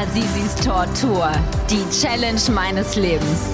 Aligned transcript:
Azizis 0.00 0.54
Tortur. 0.54 1.30
Die 1.68 1.84
Challenge 1.90 2.40
meines 2.54 2.96
Lebens. 2.96 3.50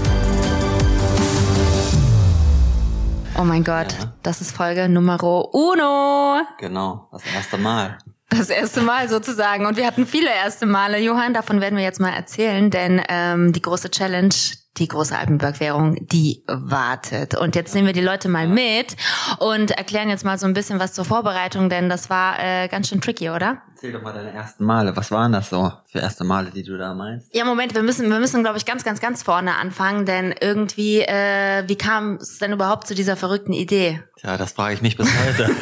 Oh 3.36 3.43
mein 3.43 3.64
Gott, 3.64 3.93
ja. 3.98 4.14
das 4.22 4.41
ist 4.41 4.53
Folge 4.53 4.89
Numero 4.89 5.50
uno. 5.53 6.43
Genau, 6.61 7.09
das 7.11 7.22
erste 7.35 7.59
Mal. 7.59 7.98
Das 8.29 8.48
erste 8.48 8.82
Mal 8.82 9.09
sozusagen. 9.09 9.67
Und 9.67 9.77
wir 9.77 9.89
hatten 9.89 10.07
viele 10.07 10.30
erste 10.30 10.67
Male. 10.67 11.00
Johann, 11.00 11.35
davon 11.35 11.61
werden 11.61 11.77
wir 11.77 11.85
jetzt 11.85 11.98
mal 12.00 12.12
erzählen, 12.12 12.71
denn 12.71 13.03
ähm, 13.08 13.53
die 13.53 13.63
große 13.63 13.90
Challenge, 13.90 14.35
die 14.76 14.86
große 14.86 15.18
Alpenbergwährung, 15.18 16.07
die 16.07 16.44
wartet. 16.46 17.35
Und 17.35 17.57
jetzt 17.57 17.75
nehmen 17.75 17.89
wir 17.89 17.93
die 17.93 18.00
Leute 18.00 18.29
mal 18.29 18.46
mit 18.46 18.96
und 19.39 19.72
erklären 19.72 20.11
jetzt 20.11 20.25
mal 20.25 20.39
so 20.39 20.46
ein 20.46 20.54
bisschen 20.54 20.79
was 20.79 20.93
zur 20.93 21.04
Vorbereitung, 21.04 21.71
denn 21.71 21.89
das 21.89 22.08
war 22.08 22.39
äh, 22.39 22.68
ganz 22.68 22.89
schön 22.89 23.00
tricky, 23.00 23.31
oder? 23.31 23.63
Erzähl 23.76 23.93
doch 23.93 24.00
mal 24.00 24.14
deine 24.14 24.32
ersten 24.32 24.64
Male. 24.64 24.96
Was 24.96 25.11
waren 25.11 25.32
das 25.32 25.50
so 25.50 25.71
für 25.84 25.98
erste 25.98 26.25
Male, 26.25 26.50
die 26.50 26.62
du 26.62 26.79
da 26.79 26.94
meinst? 26.94 27.34
Ja, 27.34 27.44
Moment, 27.44 27.75
wir 27.75 27.82
müssen, 27.82 28.08
wir 28.08 28.21
müssen, 28.21 28.43
glaube 28.43 28.57
ich, 28.57 28.64
ganz, 28.64 28.84
ganz, 28.84 29.00
ganz 29.00 29.22
vorne 29.22 29.57
anfangen, 29.57 30.07
denn 30.07 30.34
irgendwie, 30.40 31.03
äh, 31.03 31.62
wie 31.67 31.76
kam 31.76 32.14
es 32.14 32.39
denn 32.39 32.55
überhaupt 32.55 32.86
zu 32.86 32.94
dieser 32.94 33.17
verrückten 33.17 33.53
Idee? 33.53 34.03
Ja, 34.22 34.39
das 34.39 34.53
frage 34.53 34.72
ich 34.72 34.81
mich 34.81 34.97
bis 34.97 35.08
heute. 35.08 35.55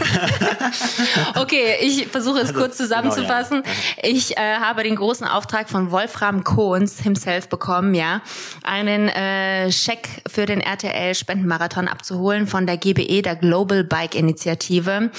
okay, 1.40 1.74
ich 1.80 2.06
versuche 2.06 2.38
es 2.38 2.50
also, 2.50 2.60
kurz 2.60 2.76
zusammenzufassen. 2.76 3.62
Genau, 3.62 3.74
ja. 3.74 4.08
Ich 4.08 4.36
äh, 4.36 4.58
habe 4.60 4.84
den 4.84 4.94
großen 4.94 5.26
Auftrag 5.26 5.68
von 5.68 5.90
Wolfram 5.90 6.44
Kohns 6.44 7.00
himself 7.00 7.48
bekommen, 7.48 7.94
ja, 7.94 8.22
einen 8.62 9.08
äh, 9.08 9.72
Scheck 9.72 10.22
für 10.28 10.46
den 10.46 10.60
RTL 10.60 11.16
Spendenmarathon 11.16 11.88
abzuholen 11.88 12.46
von 12.46 12.64
der 12.64 12.76
GBE, 12.76 13.22
der 13.22 13.34
Global 13.34 13.82
Bike 13.82 14.14
Initiative. 14.14 15.10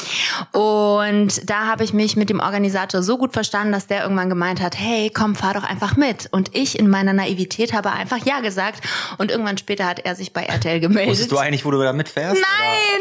Und 0.54 1.50
da 1.50 1.68
habe 1.68 1.84
ich 1.84 1.94
mich 1.94 2.16
mit 2.16 2.30
dem 2.30 2.40
Organisator 2.40 2.85
Moderator 2.86 3.04
so 3.04 3.18
gut 3.18 3.34
verstanden, 3.34 3.72
dass 3.72 3.88
der 3.88 4.04
irgendwann 4.04 4.30
gemeint 4.30 4.62
hat, 4.62 4.78
hey, 4.78 5.12
komm, 5.14 5.36
fahr 5.36 5.56
doch 5.56 5.64
einfach 5.64 5.96
mit. 5.98 6.28
Und 6.32 6.56
ich 6.56 6.78
in 6.78 6.90
meiner 6.90 7.14
Naivität 7.14 7.74
habe 7.74 7.92
einfach 7.92 8.24
Ja 8.26 8.42
gesagt. 8.42 8.82
Und 9.18 9.32
irgendwann 9.32 9.58
später 9.58 9.86
hat 9.86 10.00
er 10.00 10.16
sich 10.16 10.34
bei 10.34 10.44
RTL 10.44 10.80
gemeldet. 10.80 11.12
Wusstest 11.12 11.32
du 11.32 11.38
eigentlich, 11.38 11.66
wo 11.66 11.72
du 11.72 11.82
da 11.82 11.94
mitfährst? 11.94 12.42
Nein! 12.42 12.96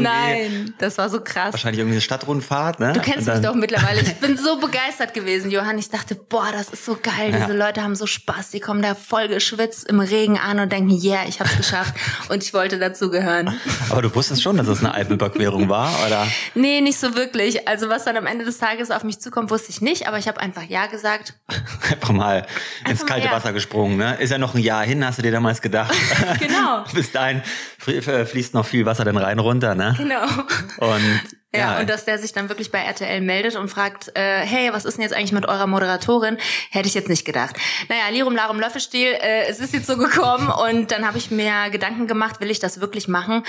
Nein, 0.00 0.74
das 0.78 0.96
war 0.98 1.10
so 1.10 1.20
krass. 1.20 1.52
Wahrscheinlich 1.52 1.80
irgendwie 1.80 1.96
eine 1.96 2.00
Stadtrundfahrt, 2.00 2.80
ne? 2.80 2.94
Du 2.94 3.00
kennst 3.00 3.28
mich 3.28 3.40
doch 3.40 3.54
mittlerweile. 3.54 4.00
Ich 4.00 4.14
bin 4.20 4.36
so 4.36 4.58
begeistert 4.58 5.12
gewesen, 5.14 5.50
Johann. 5.50 5.78
Ich 5.78 5.90
dachte, 5.90 6.14
boah, 6.14 6.48
das 6.52 6.70
ist 6.70 6.84
so 6.84 6.96
geil. 7.00 7.32
Ja. 7.32 7.40
Diese 7.40 7.56
Leute 7.56 7.82
haben 7.82 7.94
so 7.94 8.06
Spaß. 8.06 8.50
Die 8.50 8.60
kommen 8.60 8.82
da 8.82 8.94
voll 8.94 9.28
geschwitzt 9.28 9.88
im 9.88 10.00
Regen 10.00 10.38
an 10.38 10.58
und 10.58 10.72
denken, 10.72 10.90
yeah, 10.90 11.20
ich 11.28 11.40
hab's 11.40 11.56
geschafft. 11.56 11.94
Und 12.28 12.42
ich 12.42 12.54
wollte 12.54 12.78
dazugehören. 12.78 13.60
Aber 13.90 14.00
du 14.00 14.14
wusstest 14.14 14.42
schon, 14.42 14.56
dass 14.56 14.66
es 14.68 14.80
eine 14.80 14.94
Alpenüberquerung 14.94 15.68
war, 15.68 15.90
oder? 16.06 16.26
Nee, 16.54 16.80
nicht 16.80 16.98
so 16.98 17.14
wirklich. 17.14 17.68
Also 17.68 17.88
was 17.88 18.04
dann 18.04 18.16
am 18.16 18.26
Ende 18.26 18.44
des 18.44 18.58
Tages 18.58 18.90
auf 18.90 19.04
mich 19.04 19.20
zukommt, 19.22 19.50
wusste 19.50 19.70
ich 19.70 19.80
nicht, 19.80 20.08
aber 20.08 20.18
ich 20.18 20.28
habe 20.28 20.40
einfach 20.40 20.62
Ja 20.62 20.86
gesagt. 20.86 21.34
einfach 21.90 22.12
mal 22.12 22.46
einfach 22.80 22.90
ins 22.90 23.06
kalte 23.06 23.26
ja. 23.26 23.32
Wasser 23.32 23.52
gesprungen, 23.52 23.96
ne? 23.96 24.16
Ist 24.20 24.30
ja 24.30 24.38
noch 24.38 24.54
ein 24.54 24.60
Jahr 24.60 24.84
hin, 24.84 25.04
hast 25.04 25.18
du 25.18 25.22
dir 25.22 25.32
damals 25.32 25.62
gedacht. 25.62 25.94
genau. 26.38 26.84
Bis 26.94 27.12
dahin 27.12 27.42
äh, 27.86 28.24
fließt 28.24 28.54
noch 28.54 28.66
viel 28.66 28.84
Wasser 28.86 29.04
dann 29.04 29.16
rein 29.16 29.38
runter, 29.38 29.74
ne? 29.74 29.94
Genau. 29.96 30.24
Und 30.78 31.22
ja, 31.54 31.74
ja, 31.74 31.80
und 31.80 31.90
dass 31.90 32.06
der 32.06 32.18
sich 32.18 32.32
dann 32.32 32.48
wirklich 32.48 32.70
bei 32.70 32.78
RTL 32.78 33.20
meldet 33.20 33.56
und 33.56 33.68
fragt, 33.68 34.10
äh, 34.16 34.40
hey, 34.40 34.72
was 34.72 34.86
ist 34.86 34.96
denn 34.96 35.02
jetzt 35.02 35.12
eigentlich 35.12 35.32
mit 35.32 35.46
eurer 35.46 35.66
Moderatorin? 35.66 36.38
Hätte 36.70 36.88
ich 36.88 36.94
jetzt 36.94 37.10
nicht 37.10 37.26
gedacht. 37.26 37.56
Naja, 37.90 38.08
Lirum 38.10 38.34
Larum 38.34 38.58
Löffelstiel, 38.58 39.12
äh, 39.12 39.46
es 39.48 39.60
ist 39.60 39.74
jetzt 39.74 39.86
so 39.86 39.98
gekommen 39.98 40.48
und 40.48 40.90
dann 40.92 41.06
habe 41.06 41.18
ich 41.18 41.30
mir 41.30 41.68
Gedanken 41.70 42.06
gemacht, 42.06 42.40
will 42.40 42.50
ich 42.50 42.58
das 42.58 42.80
wirklich 42.80 43.06
machen? 43.06 43.44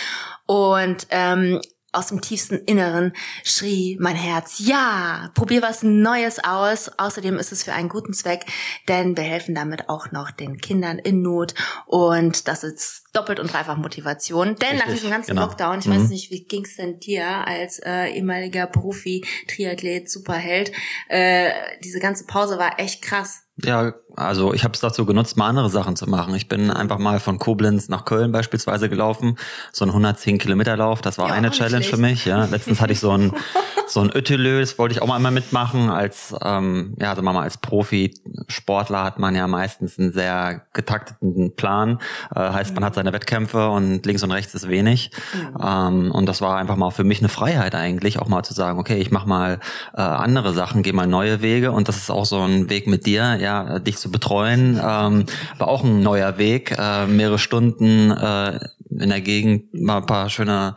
Und 0.45 1.07
ähm, 1.11 1.61
aus 1.93 2.07
dem 2.07 2.21
tiefsten 2.21 2.57
Inneren 2.65 3.13
schrie 3.43 3.97
mein 3.99 4.15
Herz, 4.15 4.55
ja, 4.59 5.31
probier 5.33 5.61
was 5.61 5.83
Neues 5.83 6.43
aus. 6.43 6.91
Außerdem 6.97 7.37
ist 7.37 7.51
es 7.51 7.63
für 7.63 7.73
einen 7.73 7.89
guten 7.89 8.13
Zweck, 8.13 8.45
denn 8.87 9.15
wir 9.15 9.23
helfen 9.23 9.55
damit 9.55 9.89
auch 9.89 10.11
noch 10.11 10.31
den 10.31 10.57
Kindern 10.57 10.99
in 10.99 11.21
Not 11.21 11.53
und 11.85 12.47
das 12.47 12.63
ist 12.63 13.03
doppelt 13.13 13.39
und 13.39 13.53
dreifach 13.53 13.77
Motivation. 13.77 14.55
Denn 14.55 14.69
Richtig, 14.69 14.85
nach 14.85 14.93
diesem 14.93 15.09
ganzen 15.11 15.31
genau. 15.31 15.43
Lockdown, 15.43 15.79
ich 15.79 15.85
mhm. 15.85 15.95
weiß 15.95 16.09
nicht, 16.09 16.31
wie 16.31 16.43
ging's 16.43 16.75
denn 16.75 16.99
dir 16.99 17.25
als 17.47 17.79
äh, 17.79 18.07
ehemaliger 18.07 18.67
Profi, 18.67 19.23
Triathlet, 19.47 20.09
Superheld, 20.09 20.71
äh, 21.09 21.51
diese 21.83 21.99
ganze 21.99 22.25
Pause 22.25 22.57
war 22.57 22.79
echt 22.79 23.01
krass. 23.01 23.42
Ja, 23.61 23.93
also 24.15 24.53
ich 24.53 24.63
habe 24.63 24.73
es 24.73 24.79
dazu 24.79 25.05
genutzt, 25.05 25.37
mal 25.37 25.47
andere 25.47 25.69
Sachen 25.69 25.95
zu 25.95 26.09
machen. 26.09 26.33
Ich 26.35 26.47
bin 26.47 26.71
einfach 26.71 26.97
mal 26.97 27.19
von 27.19 27.37
Koblenz 27.37 27.87
nach 27.87 28.05
Köln 28.05 28.31
beispielsweise 28.31 28.89
gelaufen, 28.89 29.37
so 29.71 29.85
ein 29.85 29.89
110 29.89 30.39
Kilometer 30.39 30.75
Lauf. 30.75 31.01
Das 31.01 31.17
war 31.17 31.29
ja, 31.29 31.33
eine 31.33 31.51
Challenge 31.51 31.83
schlecht. 31.83 31.89
für 31.89 32.01
mich. 32.01 32.25
Ja, 32.25 32.45
letztens 32.45 32.81
hatte 32.81 32.93
ich 32.93 32.99
so 32.99 33.11
ein 33.11 33.31
so 33.87 34.01
ein 34.01 34.11
Ötelö, 34.11 34.59
das 34.59 34.77
wollte 34.79 34.95
ich 34.95 35.01
auch 35.01 35.07
mal 35.07 35.17
einmal 35.17 35.31
mitmachen. 35.31 35.89
Als 35.89 36.35
ähm, 36.43 36.95
ja, 36.99 37.11
also 37.11 37.21
mal 37.21 37.39
als 37.41 37.57
Profi-Sportler 37.57 39.03
hat 39.03 39.19
man 39.19 39.35
ja 39.35 39.47
meistens 39.47 39.99
einen 39.99 40.11
sehr 40.11 40.63
getakteten 40.73 41.55
Plan. 41.55 41.99
Äh, 42.35 42.39
heißt, 42.39 42.73
man 42.73 42.83
hat 42.83 42.95
seine 42.95 43.13
Wettkämpfe 43.13 43.69
und 43.69 44.05
links 44.05 44.23
und 44.23 44.31
rechts 44.31 44.53
ist 44.55 44.67
wenig. 44.67 45.11
Mhm. 45.33 45.57
Ähm, 45.63 46.11
und 46.11 46.27
das 46.27 46.41
war 46.41 46.57
einfach 46.57 46.75
mal 46.75 46.91
für 46.91 47.03
mich 47.03 47.19
eine 47.19 47.29
Freiheit 47.29 47.75
eigentlich, 47.75 48.19
auch 48.19 48.27
mal 48.27 48.43
zu 48.43 48.53
sagen, 48.53 48.79
okay, 48.79 48.97
ich 48.97 49.11
mache 49.11 49.27
mal 49.27 49.59
äh, 49.95 50.01
andere 50.01 50.53
Sachen, 50.53 50.83
gehe 50.83 50.93
mal 50.93 51.07
neue 51.07 51.41
Wege. 51.41 51.71
Und 51.71 51.87
das 51.87 51.97
ist 51.97 52.09
auch 52.09 52.25
so 52.25 52.39
ein 52.41 52.69
Weg 52.69 52.87
mit 52.87 53.05
dir 53.05 53.35
ja, 53.43 53.79
dich 53.79 53.97
zu 53.97 54.09
betreuen, 54.09 54.79
ähm, 54.83 55.25
war 55.57 55.67
auch 55.67 55.83
ein 55.83 56.01
neuer 56.01 56.37
Weg. 56.37 56.75
Äh, 56.77 57.05
mehrere 57.05 57.37
Stunden 57.37 58.09
äh, 58.11 58.59
in 58.99 59.09
der 59.09 59.21
Gegend 59.21 59.73
mal 59.73 59.97
ein 59.97 60.05
paar 60.05 60.29
schöne 60.29 60.75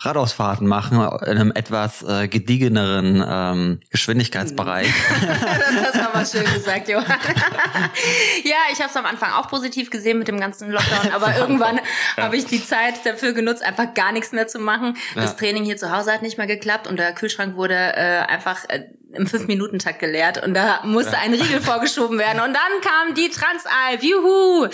Radausfahrten 0.00 0.66
machen 0.66 0.98
in 0.98 1.30
einem 1.30 1.52
etwas 1.52 2.02
äh, 2.02 2.28
gediegeneren 2.28 3.24
ähm, 3.26 3.80
Geschwindigkeitsbereich. 3.90 4.86
das 5.20 5.84
hast 5.84 5.94
du 5.94 6.08
aber 6.08 6.24
schön 6.24 6.54
gesagt, 6.54 6.88
Johann. 6.88 7.06
ja, 8.44 8.56
ich 8.72 8.78
habe 8.78 8.90
es 8.90 8.96
am 8.96 9.06
Anfang 9.06 9.32
auch 9.32 9.48
positiv 9.48 9.90
gesehen 9.90 10.18
mit 10.18 10.28
dem 10.28 10.40
ganzen 10.40 10.70
Lockdown, 10.70 11.12
aber 11.12 11.36
irgendwann 11.38 11.80
ja. 12.16 12.24
habe 12.24 12.36
ich 12.36 12.46
die 12.46 12.64
Zeit 12.64 13.04
dafür 13.04 13.32
genutzt, 13.32 13.62
einfach 13.62 13.94
gar 13.94 14.12
nichts 14.12 14.32
mehr 14.32 14.46
zu 14.46 14.58
machen. 14.58 14.96
Das 15.14 15.32
ja. 15.32 15.36
Training 15.36 15.64
hier 15.64 15.76
zu 15.76 15.90
Hause 15.90 16.12
hat 16.12 16.22
nicht 16.22 16.38
mehr 16.38 16.46
geklappt 16.46 16.86
und 16.86 16.98
der 16.98 17.12
Kühlschrank 17.12 17.56
wurde 17.56 17.74
äh, 17.74 18.20
einfach 18.26 18.64
äh, 18.68 18.84
im 19.16 19.26
Fünf-Minuten-Takt 19.26 19.98
geleert 19.98 20.44
und 20.44 20.54
da 20.54 20.80
musste 20.84 21.18
ein 21.18 21.32
Riegel 21.32 21.60
vorgeschoben 21.62 22.18
werden 22.18 22.40
und 22.40 22.54
dann 22.54 22.80
kam 22.82 23.14
die 23.14 23.28
Transalp, 23.30 24.02
juhu! 24.02 24.68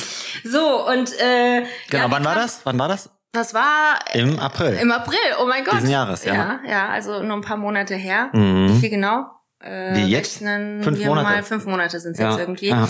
So, 0.44 0.86
und 0.88 1.12
äh, 1.20 1.64
Genau, 1.90 2.04
ja, 2.04 2.10
wann 2.10 2.24
war 2.24 2.34
das? 2.34 2.60
Wann 2.64 2.78
war 2.78 2.88
das? 2.88 3.10
Das 3.32 3.54
war 3.54 3.98
im 4.12 4.38
April. 4.38 4.74
Im 4.74 4.92
April, 4.92 5.16
oh 5.40 5.46
mein 5.46 5.64
Gott. 5.64 5.76
Diesen 5.76 5.90
Jahres, 5.90 6.24
ja. 6.24 6.34
Ja, 6.34 6.60
ja 6.68 6.88
also 6.88 7.22
nur 7.22 7.36
ein 7.36 7.40
paar 7.40 7.56
Monate 7.56 7.94
her. 7.94 8.28
Mhm. 8.32 8.68
Wie 8.68 8.80
viel 8.80 8.90
genau? 8.90 9.24
Äh, 9.60 9.94
Wie 9.96 10.04
jetzt? 10.04 10.38
Fünf 10.38 11.04
Monate. 11.04 11.28
Mal 11.28 11.42
fünf 11.42 11.64
Monate 11.64 11.98
sind 11.98 12.12
es 12.12 12.18
ja. 12.18 12.30
jetzt 12.30 12.40
irgendwie. 12.40 12.68
Ja. 12.68 12.88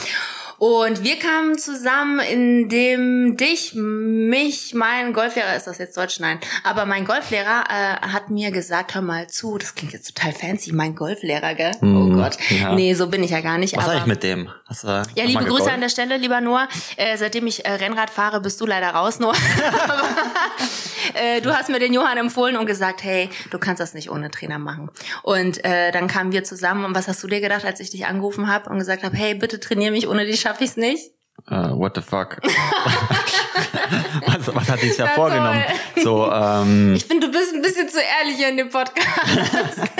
Und 0.58 1.02
wir 1.02 1.18
kamen 1.18 1.58
zusammen, 1.58 2.20
indem 2.20 3.36
dich, 3.36 3.74
mich, 3.74 4.74
mein 4.74 5.12
Golflehrer, 5.12 5.56
ist 5.56 5.66
das 5.66 5.78
jetzt 5.78 5.96
Deutsch? 5.96 6.20
Nein. 6.20 6.38
Aber 6.64 6.86
mein 6.86 7.04
Golflehrer 7.04 7.64
äh, 7.68 8.06
hat 8.08 8.30
mir 8.30 8.50
gesagt, 8.50 8.94
hör 8.94 9.02
mal 9.02 9.26
zu, 9.28 9.58
das 9.58 9.74
klingt 9.74 9.92
jetzt 9.92 10.14
total 10.14 10.32
fancy, 10.32 10.72
mein 10.72 10.94
Golflehrer, 10.94 11.54
gell? 11.54 11.72
Mm, 11.80 11.96
oh 11.96 12.16
Gott. 12.16 12.36
Ja. 12.50 12.74
Nee, 12.74 12.94
so 12.94 13.08
bin 13.08 13.22
ich 13.22 13.30
ja 13.30 13.40
gar 13.40 13.58
nicht. 13.58 13.76
Was 13.76 13.84
aber, 13.84 13.94
sag 13.94 14.00
ich 14.02 14.06
mit 14.06 14.22
dem? 14.22 14.50
Hast 14.66 14.84
du 14.84 14.88
ja, 15.14 15.24
liebe 15.24 15.44
Grüße 15.44 15.70
an 15.70 15.80
der 15.80 15.88
Stelle, 15.88 16.16
lieber 16.16 16.40
Noah. 16.40 16.68
Äh, 16.96 17.16
seitdem 17.16 17.46
ich 17.46 17.64
äh, 17.64 17.72
Rennrad 17.72 18.10
fahre, 18.10 18.40
bist 18.40 18.60
du 18.60 18.66
leider 18.66 18.90
raus, 18.90 19.18
Noah. 19.18 19.34
äh, 21.14 21.40
du 21.40 21.56
hast 21.56 21.68
mir 21.68 21.78
den 21.78 21.92
Johann 21.92 22.18
empfohlen 22.18 22.56
und 22.56 22.66
gesagt, 22.66 23.02
hey, 23.02 23.28
du 23.50 23.58
kannst 23.58 23.80
das 23.80 23.94
nicht 23.94 24.10
ohne 24.10 24.30
Trainer 24.30 24.58
machen. 24.58 24.90
Und 25.22 25.64
äh, 25.64 25.92
dann 25.92 26.06
kamen 26.06 26.32
wir 26.32 26.44
zusammen 26.44 26.84
und 26.84 26.94
was 26.94 27.08
hast 27.08 27.22
du 27.22 27.28
dir 27.28 27.40
gedacht, 27.40 27.64
als 27.64 27.80
ich 27.80 27.90
dich 27.90 28.06
angerufen 28.06 28.48
habe 28.48 28.70
und 28.70 28.78
gesagt 28.78 29.02
habe, 29.02 29.16
hey, 29.16 29.34
bitte 29.34 29.60
trainier 29.60 29.90
mich 29.90 30.08
ohne 30.08 30.26
die 30.26 30.36
schaffe 30.36 30.51
ich 30.60 30.70
es 30.70 30.76
nicht. 30.76 31.12
Uh, 31.50 31.76
what 31.76 31.96
the 31.96 32.02
fuck? 32.02 32.38
was, 34.26 34.54
was 34.54 34.70
hat 34.70 34.80
sich 34.80 34.96
ja 34.96 35.08
vorgenommen? 35.08 35.64
So, 35.96 36.30
ähm, 36.30 36.94
ich 36.94 37.04
finde, 37.04 37.26
du 37.26 37.32
bist 37.32 37.52
ein 37.52 37.62
bisschen 37.62 37.88
zu 37.88 37.98
ehrlich 37.98 38.36
hier 38.36 38.48
in 38.48 38.56
dem 38.56 38.68
Podcast. 38.68 39.90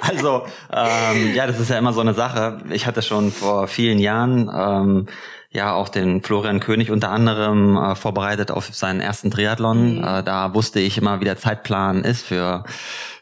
also, 0.02 0.44
ähm, 0.70 1.34
ja, 1.34 1.46
das 1.46 1.58
ist 1.58 1.70
ja 1.70 1.78
immer 1.78 1.94
so 1.94 2.00
eine 2.00 2.12
Sache. 2.12 2.58
Ich 2.70 2.86
hatte 2.86 3.00
schon 3.00 3.32
vor 3.32 3.66
vielen 3.66 3.98
Jahren 3.98 4.50
ähm, 4.54 5.06
ja 5.50 5.72
auch 5.72 5.88
den 5.88 6.22
Florian 6.22 6.60
König 6.60 6.90
unter 6.90 7.10
anderem 7.10 7.76
äh, 7.76 7.94
vorbereitet 7.94 8.50
auf 8.50 8.66
seinen 8.66 9.00
ersten 9.00 9.30
Triathlon. 9.30 9.96
Mhm. 9.96 10.04
Äh, 10.04 10.22
da 10.22 10.54
wusste 10.54 10.80
ich 10.80 10.98
immer, 10.98 11.20
wie 11.20 11.24
der 11.24 11.38
Zeitplan 11.38 12.04
ist 12.04 12.26
für 12.26 12.64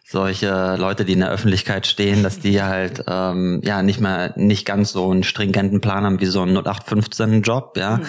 solche 0.09 0.77
Leute, 0.77 1.05
die 1.05 1.15
in 1.15 1.21
der 1.21 1.31
Öffentlichkeit 1.31 1.87
stehen, 1.87 2.23
dass 2.23 2.39
die 2.39 2.63
halt 2.63 3.05
ähm, 3.09 3.61
ja 3.65 3.83
nicht 3.83 4.01
mehr 4.01 4.33
nicht 4.37 4.65
ganz 4.65 4.93
so 4.93 5.11
einen 5.11 5.25
stringenten 5.25 5.81
Plan 5.81 6.05
haben 6.05 6.21
wie 6.21 6.27
so 6.27 6.43
ein 6.43 6.57
0815 6.57 7.43
Job, 7.43 7.77
ja. 7.77 7.97
Mhm. 7.97 8.07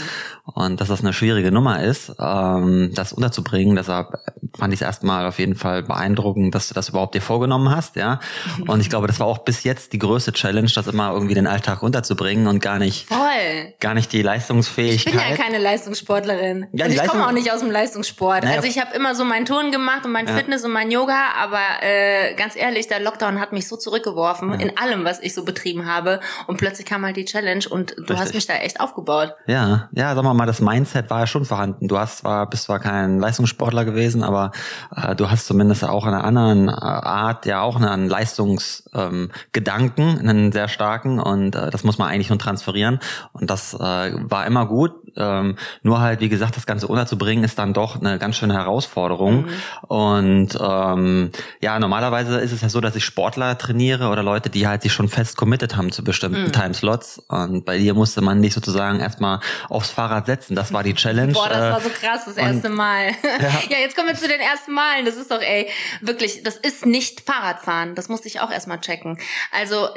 Und 0.54 0.80
dass 0.80 0.88
das 0.88 1.02
eine 1.02 1.12
schwierige 1.12 1.52
Nummer 1.52 1.84
ist, 1.84 2.14
ähm, 2.20 2.92
das 2.94 3.12
unterzubringen. 3.12 3.76
Deshalb 3.76 4.14
fand 4.58 4.74
ich 4.74 4.80
es 4.80 4.86
erstmal 4.86 5.26
auf 5.26 5.40
jeden 5.40 5.56
Fall 5.56 5.84
beeindruckend, 5.84 6.56
dass 6.56 6.70
du 6.70 6.74
das 6.74 6.88
überhaupt 6.88 7.16
dir 7.16 7.22
vorgenommen 7.22 7.70
hast, 7.76 7.96
ja. 7.96 8.20
Und 8.68 8.80
ich 8.80 8.90
glaube, 8.90 9.08
das 9.08 9.20
war 9.20 9.28
auch 9.28 9.40
bis 9.40 9.64
jetzt 9.64 9.92
die 9.92 10.00
größte 10.00 10.32
Challenge, 10.32 10.70
das 10.74 10.88
immer 10.88 11.12
irgendwie 11.12 11.34
den 11.34 11.48
Alltag 11.48 11.84
unterzubringen 11.84 12.48
und 12.48 12.62
gar 12.62 12.80
nicht, 12.80 13.08
Voll. 13.08 13.74
gar 13.80 13.96
nicht 13.96 14.14
die 14.14 14.22
Leistungsfähigkeit. 14.22 15.14
Ich 15.16 15.20
bin 15.20 15.30
ja 15.30 15.36
keine 15.36 15.58
Leistungssportlerin. 15.58 16.68
Ja, 16.74 16.86
und 16.86 16.94
ich 16.94 17.04
komme 17.04 17.28
auch 17.28 17.32
nicht 17.32 17.52
aus 17.52 17.60
dem 17.60 17.72
Leistungssport. 17.72 18.44
Naja. 18.44 18.58
Also 18.58 18.68
ich 18.68 18.80
habe 18.80 18.96
immer 18.96 19.16
so 19.16 19.26
meinen 19.26 19.46
Ton 19.46 19.72
gemacht 19.72 20.06
und 20.06 20.12
mein 20.12 20.28
ja. 20.28 20.36
Fitness 20.36 20.64
und 20.64 20.72
mein 20.72 20.92
Yoga, 20.92 21.32
aber 21.38 21.60
äh, 21.88 22.34
ganz 22.36 22.56
ehrlich, 22.56 22.88
der 22.88 23.00
Lockdown 23.00 23.40
hat 23.40 23.54
mich 23.54 23.68
so 23.68 23.78
zurückgeworfen 23.78 24.52
ja. 24.52 24.60
in 24.60 24.78
allem, 24.78 25.06
was 25.06 25.20
ich 25.22 25.34
so 25.34 25.46
betrieben 25.46 25.86
habe. 25.86 26.20
Und 26.48 26.58
plötzlich 26.58 26.86
kam 26.86 27.06
halt 27.06 27.16
die 27.16 27.26
Challenge 27.26 27.64
und 27.70 27.92
du 27.92 28.02
Richtig. 28.02 28.20
hast 28.20 28.34
mich 28.34 28.48
da 28.48 28.56
echt 28.56 28.80
aufgebaut. 28.80 29.36
Ja, 29.48 29.90
ja, 29.94 30.14
sag 30.16 30.24
mal 30.24 30.34
mal, 30.34 30.46
das 30.46 30.60
Mindset 30.62 31.10
war 31.10 31.22
ja 31.22 31.28
schon 31.28 31.46
vorhanden. 31.46 31.88
Du 31.88 31.98
hast 31.98 32.20
zwar, 32.20 32.50
bist 32.50 32.64
zwar 32.64 32.80
kein 32.80 33.20
Leistungssportler 33.20 33.86
gewesen, 33.86 34.24
aber 34.24 34.52
äh, 34.96 35.16
du 35.16 35.30
hast 35.30 35.48
zumindest 35.48 35.84
auch 35.86 36.06
in 36.06 36.14
einer 36.14 36.24
anderen 36.24 36.68
äh, 36.68 36.72
Art 36.72 37.46
ja 37.46 37.62
auch 37.62 37.80
einen 37.80 38.10
Leistungsgedanken, 38.10 40.08
ähm, 40.10 40.20
einen 40.20 40.52
sehr 40.52 40.68
starken 40.68 41.20
und 41.20 41.56
äh, 41.56 41.70
das 41.70 41.84
muss 41.84 41.98
man 41.98 42.10
eigentlich 42.10 42.30
nur 42.30 42.40
transferieren. 42.40 43.00
Und 43.34 43.50
das 43.50 43.74
äh, 43.74 43.78
war 43.80 44.46
immer 44.46 44.66
gut. 44.66 44.94
Ähm, 45.16 45.56
nur 45.82 46.00
halt, 46.00 46.20
wie 46.20 46.30
gesagt, 46.30 46.56
das 46.56 46.66
Ganze 46.68 46.88
unterzubringen, 46.88 47.44
ist 47.44 47.58
dann 47.58 47.74
doch 47.74 48.00
eine 48.00 48.20
ganz 48.20 48.36
schöne 48.36 48.54
Herausforderung. 48.54 49.46
Mhm. 49.46 49.50
Und 49.88 50.58
ähm, 50.62 51.32
ja, 51.60 51.77
normalerweise 51.80 52.40
ist 52.40 52.52
es 52.52 52.62
ja 52.62 52.70
so, 52.70 52.82
dass 52.82 52.96
ich 52.96 53.04
Sportler 53.04 53.58
trainiere 53.58 54.10
oder 54.10 54.24
Leute, 54.24 54.50
die 54.50 54.68
halt 54.68 54.82
sich 54.82 54.94
schon 54.94 55.10
fest 55.10 55.38
committed 55.38 55.76
haben 55.76 55.92
zu 55.92 56.04
bestimmten 56.04 56.44
mhm. 56.44 56.52
Timeslots. 56.52 57.20
Und 57.28 57.66
bei 57.66 57.78
dir 57.78 57.94
musste 57.94 58.22
man 58.22 58.42
dich 58.42 58.54
sozusagen 58.54 59.00
erstmal 59.00 59.40
aufs 59.70 59.90
Fahrrad 59.90 60.26
setzen. 60.26 60.56
Das 60.56 60.74
war 60.74 60.84
die 60.84 60.94
Challenge. 60.94 61.34
Boah, 61.34 61.50
das 61.50 61.60
war 61.60 61.82
so 61.82 61.90
krass, 61.90 62.26
das 62.26 62.38
erste 62.38 62.70
Mal. 62.70 63.12
Ja. 63.38 63.50
ja, 63.70 63.78
jetzt 63.80 63.96
kommen 63.96 64.08
wir 64.08 64.16
zu 64.16 64.28
den 64.28 64.40
ersten 64.40 64.74
Malen. 64.74 65.06
Das 65.06 65.16
ist 65.16 65.30
doch, 65.30 65.42
ey, 65.42 65.70
wirklich, 66.02 66.44
das 66.44 66.56
ist 66.56 66.86
nicht 66.86 67.22
Fahrradfahren. 67.22 67.94
Das 67.94 68.10
musste 68.10 68.28
ich 68.28 68.40
auch 68.40 68.50
erstmal 68.50 68.80
checken. 68.80 69.20
Also 69.52 69.90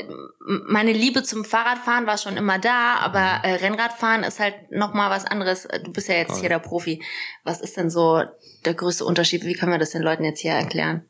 meine 0.66 0.92
Liebe 0.92 1.22
zum 1.22 1.44
Fahrradfahren 1.44 2.06
war 2.06 2.18
schon 2.18 2.36
immer 2.36 2.58
da, 2.58 2.96
aber 2.96 3.38
mhm. 3.38 3.44
äh, 3.44 3.54
Rennradfahren 3.54 4.24
ist 4.24 4.40
halt 4.40 4.70
nochmal 4.70 5.10
was 5.10 5.24
anderes. 5.24 5.66
Du 5.84 5.92
bist 5.92 6.08
ja 6.08 6.16
jetzt 6.16 6.38
hier 6.40 6.48
der 6.48 6.58
Profi. 6.58 7.02
Was 7.44 7.60
ist 7.60 7.76
denn 7.76 7.88
so 7.88 8.22
der 8.64 8.74
größte 8.74 9.04
Unterschied? 9.04 9.44
Wie 9.44 9.54
können 9.54 9.72
wir 9.72 9.78
das 9.78 9.90
den 9.90 10.02
Leuten 10.02 10.24
jetzt 10.24 10.40
hier 10.40 10.52
erklären? 10.52 11.04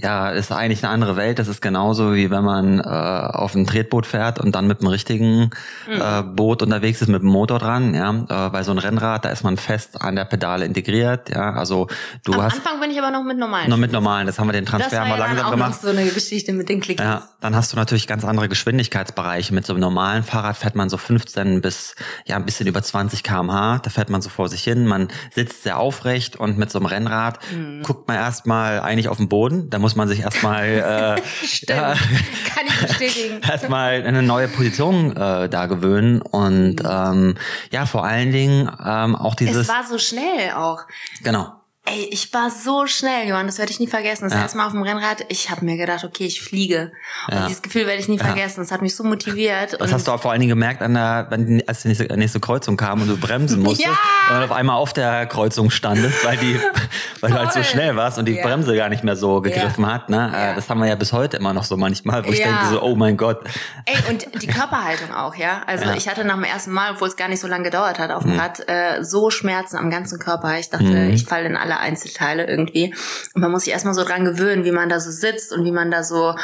Ja, 0.00 0.30
ist 0.30 0.52
eigentlich 0.52 0.84
eine 0.84 0.92
andere 0.92 1.16
Welt. 1.16 1.38
Das 1.38 1.48
ist 1.48 1.60
genauso 1.60 2.14
wie 2.14 2.30
wenn 2.30 2.44
man 2.44 2.78
äh, 2.78 2.82
auf 2.82 3.54
ein 3.54 3.66
Tretboot 3.66 4.06
fährt 4.06 4.38
und 4.38 4.54
dann 4.54 4.66
mit 4.66 4.80
einem 4.80 4.88
richtigen 4.88 5.50
mhm. 5.88 6.00
äh, 6.00 6.22
Boot 6.22 6.62
unterwegs 6.62 7.02
ist 7.02 7.08
mit 7.08 7.22
dem 7.22 7.28
Motor 7.28 7.58
dran. 7.58 7.94
Ja, 7.94 8.10
äh, 8.10 8.50
bei 8.50 8.62
so 8.62 8.70
einem 8.70 8.78
Rennrad 8.78 9.24
da 9.24 9.30
ist 9.30 9.42
man 9.42 9.56
fest 9.56 10.00
an 10.00 10.16
der 10.16 10.24
Pedale 10.24 10.64
integriert. 10.64 11.30
Ja, 11.30 11.54
also 11.54 11.88
du 12.24 12.34
Am 12.34 12.42
hast. 12.42 12.54
Am 12.54 12.58
Anfang 12.58 12.80
bin 12.80 12.90
ich 12.90 12.98
aber 13.00 13.10
noch 13.10 13.24
mit 13.24 13.38
normalen. 13.38 13.70
Noch 13.70 13.76
mit 13.76 13.92
normalen. 13.92 14.26
Das 14.26 14.38
haben 14.38 14.48
wir 14.48 14.52
den 14.52 14.66
Transfer 14.66 15.00
mal 15.00 15.10
ja 15.10 15.16
langsam 15.16 15.46
auch 15.46 15.50
gemacht. 15.50 15.80
So 15.80 15.88
eine 15.88 16.06
Geschichte 16.06 16.52
mit 16.52 16.68
den 16.68 16.80
Klicks. 16.80 17.02
Ja, 17.02 17.28
dann 17.40 17.56
hast 17.56 17.72
du 17.72 17.76
natürlich 17.76 18.06
ganz 18.06 18.24
andere 18.24 18.48
Geschwindigkeitsbereiche. 18.48 19.52
Mit 19.52 19.66
so 19.66 19.72
einem 19.72 19.80
normalen 19.80 20.22
Fahrrad 20.22 20.56
fährt 20.56 20.76
man 20.76 20.88
so 20.88 20.96
15 20.96 21.60
bis 21.60 21.96
ja 22.26 22.36
ein 22.36 22.44
bisschen 22.44 22.66
über 22.66 22.82
20 22.82 23.22
km/h. 23.22 23.80
Da 23.82 23.90
fährt 23.90 24.10
man 24.10 24.22
so 24.22 24.28
vor 24.28 24.48
sich 24.48 24.62
hin. 24.62 24.86
Man 24.86 25.08
sitzt 25.34 25.64
sehr 25.64 25.78
aufrecht 25.78 26.36
und 26.36 26.56
mit 26.56 26.70
so 26.70 26.78
einem 26.78 26.86
Rennrad 26.86 27.40
mhm. 27.52 27.82
guckt 27.82 28.06
man 28.06 28.16
erstmal 28.16 28.80
eigentlich 28.80 29.08
auf 29.08 29.16
den 29.16 29.28
Boden 29.28 29.38
Boden. 29.38 29.70
Da 29.70 29.78
muss 29.78 29.87
man 29.96 30.08
sich 30.08 30.20
erstmal 30.20 30.66
äh. 31.18 31.72
Ja, 31.72 31.94
kann 31.94 32.66
ich 32.66 32.86
bestätigen. 32.86 33.40
erstmal 33.48 34.02
eine 34.02 34.22
neue 34.22 34.48
Position 34.48 35.16
äh, 35.16 35.48
da 35.48 35.66
gewöhnen 35.66 36.22
und 36.22 36.82
mhm. 36.82 36.88
ähm, 36.88 37.34
ja 37.70 37.86
vor 37.86 38.04
allen 38.04 38.32
Dingen 38.32 38.70
ähm, 38.84 39.16
auch 39.16 39.34
dieses. 39.34 39.56
Es 39.56 39.68
war 39.68 39.84
so 39.86 39.98
schnell 39.98 40.52
auch. 40.56 40.80
Genau. 41.22 41.57
Ey, 41.90 42.08
ich 42.10 42.32
war 42.34 42.50
so 42.50 42.86
schnell, 42.86 43.28
Johann, 43.28 43.46
das 43.46 43.58
werde 43.58 43.72
ich 43.72 43.80
nie 43.80 43.86
vergessen. 43.86 44.24
Das 44.24 44.34
ja. 44.34 44.42
erste 44.42 44.58
Mal 44.58 44.66
auf 44.66 44.72
dem 44.72 44.82
Rennrad, 44.82 45.24
ich 45.28 45.50
habe 45.50 45.64
mir 45.64 45.76
gedacht, 45.76 46.04
okay, 46.04 46.26
ich 46.26 46.42
fliege. 46.42 46.92
Und 47.28 47.34
ja. 47.34 47.46
dieses 47.46 47.62
Gefühl 47.62 47.86
werde 47.86 48.00
ich 48.00 48.08
nie 48.08 48.18
vergessen. 48.18 48.60
Das 48.60 48.70
hat 48.70 48.82
mich 48.82 48.94
so 48.94 49.04
motiviert. 49.04 49.80
Das 49.80 49.92
hast 49.92 50.06
du 50.06 50.12
auch 50.12 50.20
vor 50.20 50.32
allen 50.32 50.40
Dingen 50.40 50.50
gemerkt, 50.50 50.82
an 50.82 50.94
der, 50.94 51.28
als 51.66 51.82
die 51.82 51.88
nächste, 51.88 52.16
nächste 52.16 52.40
Kreuzung 52.40 52.76
kam 52.76 53.00
und 53.00 53.08
du 53.08 53.16
bremsen 53.16 53.62
musstest 53.62 53.88
ja! 54.28 54.36
und 54.36 54.42
auf 54.42 54.52
einmal 54.52 54.76
auf 54.76 54.92
der 54.92 55.26
Kreuzung 55.26 55.70
standest, 55.70 56.24
weil 56.26 56.36
die, 56.36 56.60
weil 57.20 57.30
du 57.30 57.38
halt 57.38 57.52
so 57.52 57.62
schnell 57.62 57.96
warst 57.96 58.18
und 58.18 58.26
die 58.26 58.34
Bremse 58.34 58.76
gar 58.76 58.90
nicht 58.90 59.04
mehr 59.04 59.16
so 59.16 59.40
gegriffen 59.40 59.86
hat. 59.86 60.10
Ne? 60.10 60.30
Äh, 60.34 60.54
das 60.56 60.68
haben 60.68 60.80
wir 60.80 60.88
ja 60.88 60.94
bis 60.94 61.12
heute 61.14 61.38
immer 61.38 61.54
noch 61.54 61.64
so 61.64 61.76
manchmal, 61.76 62.26
wo 62.26 62.30
ich 62.30 62.42
denke 62.42 62.66
so, 62.70 62.82
oh 62.82 62.96
mein 62.96 63.16
Gott. 63.16 63.40
Ey, 63.86 63.96
und 64.10 64.42
die 64.42 64.46
Körperhaltung 64.58 65.14
auch, 65.14 65.34
ja. 65.34 65.62
Also 65.66 65.90
ich 65.96 66.08
hatte 66.08 66.24
nach 66.24 66.34
dem 66.34 66.44
ersten 66.44 66.72
Mal, 66.72 66.92
obwohl 66.92 67.08
es 67.08 67.16
gar 67.16 67.28
nicht 67.28 67.40
so 67.40 67.48
lange 67.48 67.64
gedauert 67.64 67.98
hat 67.98 68.10
auf 68.10 68.24
dem 68.24 68.34
mhm. 68.34 68.40
Rad, 68.40 68.68
äh, 68.68 69.02
so 69.02 69.30
Schmerzen 69.30 69.78
am 69.78 69.90
ganzen 69.90 70.18
Körper. 70.18 70.58
Ich 70.58 70.68
dachte, 70.68 70.84
mhm. 70.84 71.10
ich 71.10 71.24
falle 71.24 71.46
in 71.46 71.56
alle 71.56 71.77
Einzelteile 71.78 72.46
irgendwie. 72.46 72.94
Und 73.34 73.42
man 73.42 73.50
muss 73.50 73.64
sich 73.64 73.72
erstmal 73.72 73.94
so 73.94 74.04
dran 74.04 74.24
gewöhnen, 74.24 74.64
wie 74.64 74.72
man 74.72 74.88
da 74.88 75.00
so 75.00 75.10
sitzt 75.10 75.52
und 75.52 75.64
wie 75.64 75.72
man 75.72 75.90
da 75.90 76.02
so 76.02 76.34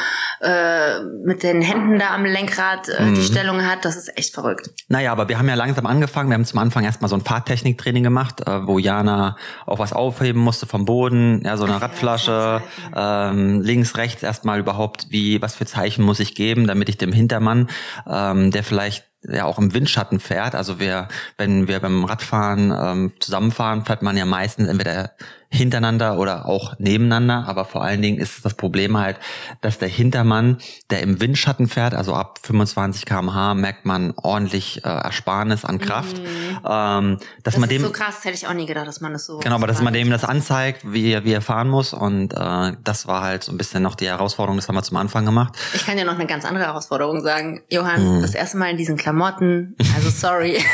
äh, 0.41 1.01
mit 1.23 1.43
den 1.43 1.61
Händen 1.61 1.99
da 1.99 2.13
am 2.13 2.25
Lenkrad 2.25 2.89
äh, 2.89 3.03
mhm. 3.03 3.15
die 3.15 3.23
Stellung 3.23 3.65
hat. 3.65 3.85
Das 3.85 3.95
ist 3.95 4.17
echt 4.17 4.33
verrückt. 4.33 4.69
Naja, 4.87 5.11
aber 5.11 5.29
wir 5.29 5.37
haben 5.37 5.49
ja 5.49 5.55
langsam 5.55 5.85
angefangen. 5.85 6.29
Wir 6.29 6.35
haben 6.35 6.45
zum 6.45 6.59
Anfang 6.59 6.83
erstmal 6.83 7.09
so 7.09 7.15
ein 7.15 7.21
Fahrtechniktraining 7.21 8.03
gemacht, 8.03 8.41
äh, 8.47 8.65
wo 8.67 8.79
Jana 8.79 9.37
auch 9.65 9.79
was 9.79 9.93
aufheben 9.93 10.41
musste 10.41 10.65
vom 10.65 10.85
Boden, 10.85 11.41
ja, 11.43 11.57
so 11.57 11.65
eine 11.65 11.81
Radflasche, 11.81 12.61
ähm, 12.95 13.61
links, 13.61 13.97
rechts 13.97 14.23
erstmal 14.23 14.59
überhaupt, 14.59 15.07
wie, 15.09 15.41
was 15.41 15.55
für 15.55 15.65
Zeichen 15.65 16.03
muss 16.03 16.19
ich 16.19 16.35
geben, 16.35 16.67
damit 16.67 16.89
ich 16.89 16.97
dem 16.97 17.11
Hintermann, 17.11 17.69
ähm, 18.07 18.51
der 18.51 18.63
vielleicht 18.63 19.05
ja 19.29 19.45
auch 19.45 19.57
im 19.57 19.73
Windschatten 19.73 20.19
fährt. 20.19 20.55
Also 20.55 20.79
wir, 20.79 21.07
wenn 21.37 21.67
wir 21.67 21.79
beim 21.79 22.05
Radfahren 22.05 22.71
ähm, 22.71 23.13
zusammenfahren, 23.19 23.85
fährt 23.85 24.01
man 24.01 24.17
ja 24.17 24.25
meistens 24.25 24.67
entweder 24.67 25.11
hintereinander 25.49 26.17
oder 26.17 26.45
auch 26.45 26.77
nebeneinander. 26.79 27.45
Aber 27.47 27.65
vor 27.65 27.83
allen 27.83 28.01
Dingen 28.01 28.17
ist 28.17 28.43
das 28.45 28.53
Problem 28.53 28.97
halt, 28.97 29.17
dass 29.61 29.77
der 29.77 29.87
Hintermann, 29.87 30.57
der 30.89 31.01
im 31.01 31.19
Windschatten 31.21 31.67
fährt, 31.67 31.93
also 31.93 32.13
ab 32.13 32.39
25 32.43 33.05
kmh, 33.05 33.53
merkt 33.53 33.85
man 33.85 34.13
ordentlich 34.15 34.83
äh, 34.83 34.89
Ersparnis 34.89 35.65
an 35.65 35.79
Kraft. 35.79 36.17
Mhm. 36.17 36.59
Ähm, 36.65 37.17
dass 37.43 37.53
das 37.55 37.57
man 37.57 37.69
dem, 37.69 37.81
ist 37.81 37.87
so 37.87 37.93
krass, 37.93 38.23
hätte 38.23 38.35
ich 38.35 38.47
auch 38.47 38.53
nie 38.53 38.65
gedacht, 38.65 38.87
dass 38.87 39.01
man 39.01 39.13
das 39.13 39.25
so. 39.25 39.39
Genau, 39.39 39.55
aber 39.55 39.67
dass 39.67 39.81
man 39.81 39.93
dem 39.93 40.09
das 40.09 40.23
anzeigt, 40.23 40.91
wie 40.91 41.11
er, 41.11 41.23
wie 41.23 41.33
er 41.33 41.41
fahren 41.41 41.69
muss. 41.69 41.93
Und 41.93 42.33
äh, 42.33 42.73
das 42.83 43.07
war 43.07 43.21
halt 43.21 43.43
so 43.43 43.51
ein 43.51 43.57
bisschen 43.57 43.83
noch 43.83 43.95
die 43.95 44.07
Herausforderung, 44.07 44.57
das 44.57 44.67
haben 44.67 44.75
wir 44.75 44.83
zum 44.83 44.97
Anfang 44.97 45.25
gemacht. 45.25 45.53
Ich 45.73 45.85
kann 45.85 45.97
dir 45.97 46.05
noch 46.05 46.15
eine 46.15 46.25
ganz 46.25 46.45
andere 46.45 46.65
Herausforderung 46.65 47.21
sagen. 47.21 47.61
Johann, 47.69 48.17
mhm. 48.17 48.21
das 48.21 48.35
erste 48.35 48.57
Mal 48.57 48.71
in 48.71 48.77
diesen 48.77 48.97
Klamotten, 48.97 49.75
also 49.95 50.09
sorry. 50.09 50.63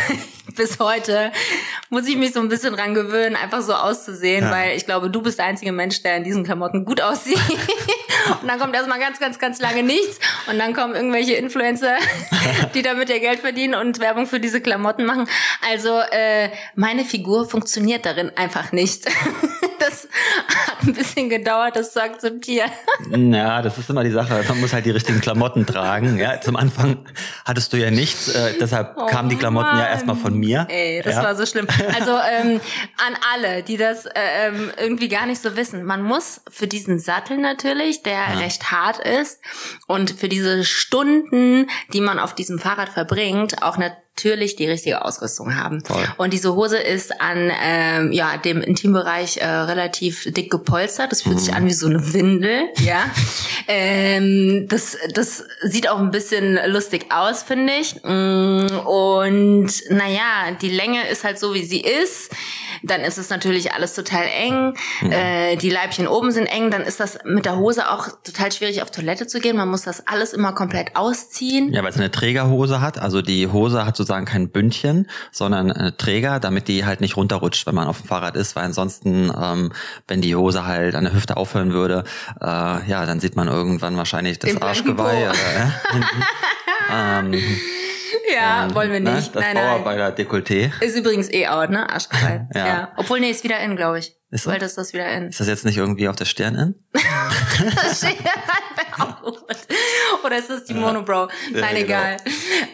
bis 0.56 0.80
heute 0.80 1.32
muss 1.90 2.08
ich 2.08 2.18
mich 2.18 2.34
so 2.34 2.40
ein 2.40 2.50
bisschen 2.50 2.74
dran 2.74 2.94
gewöhnen, 2.94 3.36
einfach 3.36 3.62
so 3.62 3.74
auszusehen, 3.74 4.46
ja. 4.46 4.52
weil 4.52 4.61
ich 4.76 4.86
glaube, 4.86 5.10
du 5.10 5.22
bist 5.22 5.40
der 5.40 5.46
einzige 5.46 5.72
Mensch, 5.72 6.02
der 6.04 6.18
in 6.18 6.24
diesen 6.24 6.44
Klamotten 6.44 6.86
gut 6.86 7.02
aussieht. 7.02 7.40
und 8.42 8.48
dann 8.48 8.60
kommt 8.60 8.76
erstmal 8.76 9.00
ganz, 9.00 9.20
ganz, 9.20 9.40
ganz 9.40 9.60
lange 9.60 9.84
nichts 9.84 10.20
und 10.50 10.60
dann 10.60 10.74
kommen 10.74 10.96
irgendwelche 10.96 11.34
Influencer, 11.34 11.96
die 12.74 12.82
damit 12.82 13.10
ihr 13.10 13.20
Geld 13.20 13.40
verdienen 13.40 13.76
und 13.76 14.00
Werbung 14.00 14.28
für 14.28 14.40
diese 14.40 14.62
Klamotten 14.62 15.06
machen. 15.06 15.28
Also 15.70 16.00
äh, 16.12 16.50
meine 16.76 17.06
Figur 17.06 17.50
funktioniert 17.50 18.06
darin 18.06 18.32
einfach 18.36 18.72
nicht. 18.72 19.06
das 19.92 20.08
hat 20.68 20.88
ein 20.88 20.94
bisschen 20.94 21.30
gedauert, 21.30 21.76
das 21.76 21.94
zu 21.94 22.02
akzeptieren. 22.02 22.72
Ja, 23.12 23.62
das 23.62 23.78
ist 23.78 23.90
immer 23.90 24.04
die 24.04 24.12
Sache. 24.12 24.44
Man 24.48 24.60
muss 24.60 24.74
halt 24.74 24.86
die 24.86 24.92
richtigen 24.92 25.22
Klamotten 25.22 25.66
tragen. 25.66 26.18
Ja, 26.18 26.40
zum 26.42 26.56
Anfang 26.56 27.06
hattest 27.46 27.74
du 27.74 27.78
ja 27.78 27.92
nichts, 27.92 28.30
äh, 28.30 28.54
deshalb 28.60 28.96
oh 28.98 29.06
kamen 29.06 29.30
die 29.30 29.36
Klamotten 29.36 29.70
Mann. 29.70 29.80
ja 29.80 29.88
erstmal 29.88 30.16
von 30.16 30.38
mir. 30.38 30.68
Ey, 30.70 31.02
das 31.02 31.16
ja. 31.16 31.24
war 31.24 31.36
so 31.36 31.46
schlimm. 31.46 31.68
Also 31.94 32.12
ähm, 32.12 32.62
an 33.06 33.18
alle, 33.34 33.64
die 33.64 33.78
das 33.78 34.06
äh, 34.06 34.12
ähm, 34.48 34.72
irgendwie 34.78 35.10
gar 35.10 35.26
nicht 35.26 35.42
so 35.42 35.56
wissen. 35.56 35.84
Man 35.84 36.02
muss 36.02 36.42
für 36.50 36.68
diesen 36.68 37.00
Sattel 37.00 37.38
natürlich, 37.38 38.04
der 38.04 38.14
ja. 38.14 38.40
recht 38.40 38.72
hart 38.72 39.00
ist 39.00 39.40
und 39.88 40.12
für 40.12 40.30
diese 40.30 40.64
Stunden, 40.64 41.68
die 41.94 42.02
man 42.02 42.20
auf 42.20 42.34
diesem 42.34 42.60
Fahrrad 42.60 42.90
verbringt, 42.90 43.62
auch 43.64 43.76
eine 43.76 43.96
natürlich 44.16 44.56
die 44.56 44.68
richtige 44.68 45.04
Ausrüstung 45.04 45.56
haben. 45.56 45.84
Voll. 45.84 46.04
Und 46.18 46.32
diese 46.32 46.54
Hose 46.54 46.78
ist 46.78 47.20
an 47.22 47.52
ähm, 47.64 48.12
ja 48.12 48.38
dem 48.38 48.62
Intimbereich 48.62 49.38
äh, 49.38 49.48
relativ 49.48 50.32
dick 50.32 50.52
gepolstert. 50.52 51.12
Das 51.12 51.24
fühlt 51.24 51.36
mhm. 51.36 51.40
sich 51.40 51.54
an 51.54 51.66
wie 51.66 51.74
so 51.74 51.88
eine 51.88 52.14
Windel, 52.14 52.66
ja. 52.80 53.10
ähm, 53.68 54.68
das 54.70 54.98
das 55.14 55.44
sieht 55.64 55.90
auch 55.90 56.00
ein 56.00 56.12
bisschen 56.12 56.60
lustig 56.68 57.08
aus, 57.10 57.42
finde 57.44 57.74
ich. 57.74 57.96
Mm, 58.04 58.68
und 58.86 59.72
naja, 59.90 60.52
die 60.62 60.70
Länge 60.70 61.08
ist 61.10 61.24
halt 61.24 61.40
so, 61.40 61.54
wie 61.54 61.64
sie 61.64 61.82
ist. 61.82 62.32
Dann 62.84 63.02
ist 63.02 63.18
es 63.18 63.30
natürlich 63.30 63.74
alles 63.74 63.94
total 63.94 64.26
eng. 64.26 64.74
Mhm. 65.02 65.12
Äh, 65.12 65.56
die 65.56 65.70
Leibchen 65.70 66.08
oben 66.08 66.32
sind 66.32 66.46
eng. 66.46 66.72
Dann 66.72 66.82
ist 66.82 67.00
das 67.00 67.20
mit 67.26 67.46
der 67.46 67.58
Hose 67.58 67.90
auch 67.90 68.08
total 68.24 68.52
schwierig 68.52 68.82
auf 68.82 68.92
Toilette 68.92 69.28
zu 69.28 69.40
gehen. 69.40 69.58
Man 69.58 69.70
muss 69.70 69.84
das 69.84 70.08
alles 70.08 70.34
immer 70.34 70.54
komplett 70.54 70.96
ausziehen. 70.96 71.74
Ja, 71.74 71.84
weil 71.84 71.90
es 71.90 71.98
eine 71.98 72.12
Trägerhose 72.12 72.82
hat. 72.82 73.00
Also 73.00 73.22
die 73.22 73.48
Hose 73.48 73.86
hat 73.86 73.96
sozusagen 73.98 74.26
kein 74.26 74.50
Bündchen, 74.50 75.08
sondern 75.32 75.70
äh, 75.70 75.92
Träger, 75.94 76.40
damit 76.40 76.68
die 76.68 76.86
halt 76.86 77.02
nicht 77.02 77.18
runterrutscht, 77.18 77.68
wenn 77.68 77.76
man 77.76 77.88
auf 77.88 78.02
dem 78.02 78.08
Fahrrad 78.08 78.36
ist, 78.36 78.56
weil 78.56 78.64
ansonsten, 78.64 79.32
ähm, 79.40 79.72
wenn 80.08 80.22
die 80.22 80.36
Hose 80.36 80.66
halt 80.66 80.96
an 80.96 81.04
der 81.04 81.14
Hüfte 81.14 81.38
aufhören 81.38 81.74
würde, 81.74 82.04
äh, 82.40 82.46
ja, 82.46 83.06
dann 83.06 83.20
sieht 83.20 83.36
man 83.36 83.48
irgendwann 83.48 83.98
wahrscheinlich 83.98 84.40
das 84.40 84.62
Arschgeweih. 84.62 85.30
Oder, 85.30 85.34
äh, 85.34 86.02
ähm, 86.92 87.44
ja, 88.34 88.42
Ja, 88.42 88.64
Und, 88.66 88.76
wollen 88.76 88.92
wir 88.92 89.00
ne, 89.00 89.16
nicht. 89.16 89.36
Das 89.36 89.44
Nein, 89.44 89.56
nein. 89.56 89.82
Powerbiler 89.82 90.10
Dekolleté. 90.16 90.72
Ist 90.84 90.96
übrigens 90.98 91.32
eh 91.32 91.48
out, 91.48 91.70
ne? 91.70 91.90
Arschgeil. 91.90 92.48
Ja. 92.56 92.68
ja. 92.68 92.92
Obwohl, 92.98 93.20
nee, 93.20 93.32
ist 93.32 93.44
wieder 93.44 93.60
in, 93.60 93.76
glaube 93.76 94.00
ich. 94.00 94.16
Ist? 94.30 94.46
Bald 94.46 94.62
ist 94.62 94.78
das 94.78 94.94
wieder 94.94 95.12
in. 95.12 95.28
Ist 95.30 95.40
das 95.42 95.48
jetzt 95.48 95.66
nicht 95.66 95.78
irgendwie 95.78 96.08
auf 96.08 96.16
der 96.16 96.26
Stirn 96.26 96.56
in? 96.56 96.76
Oder 100.24 100.38
ist 100.38 100.50
das 100.50 100.64
die 100.66 100.74
Monobrow? 100.74 101.30
Nein, 101.52 101.76
genau. 101.76 101.84
egal. 101.84 102.18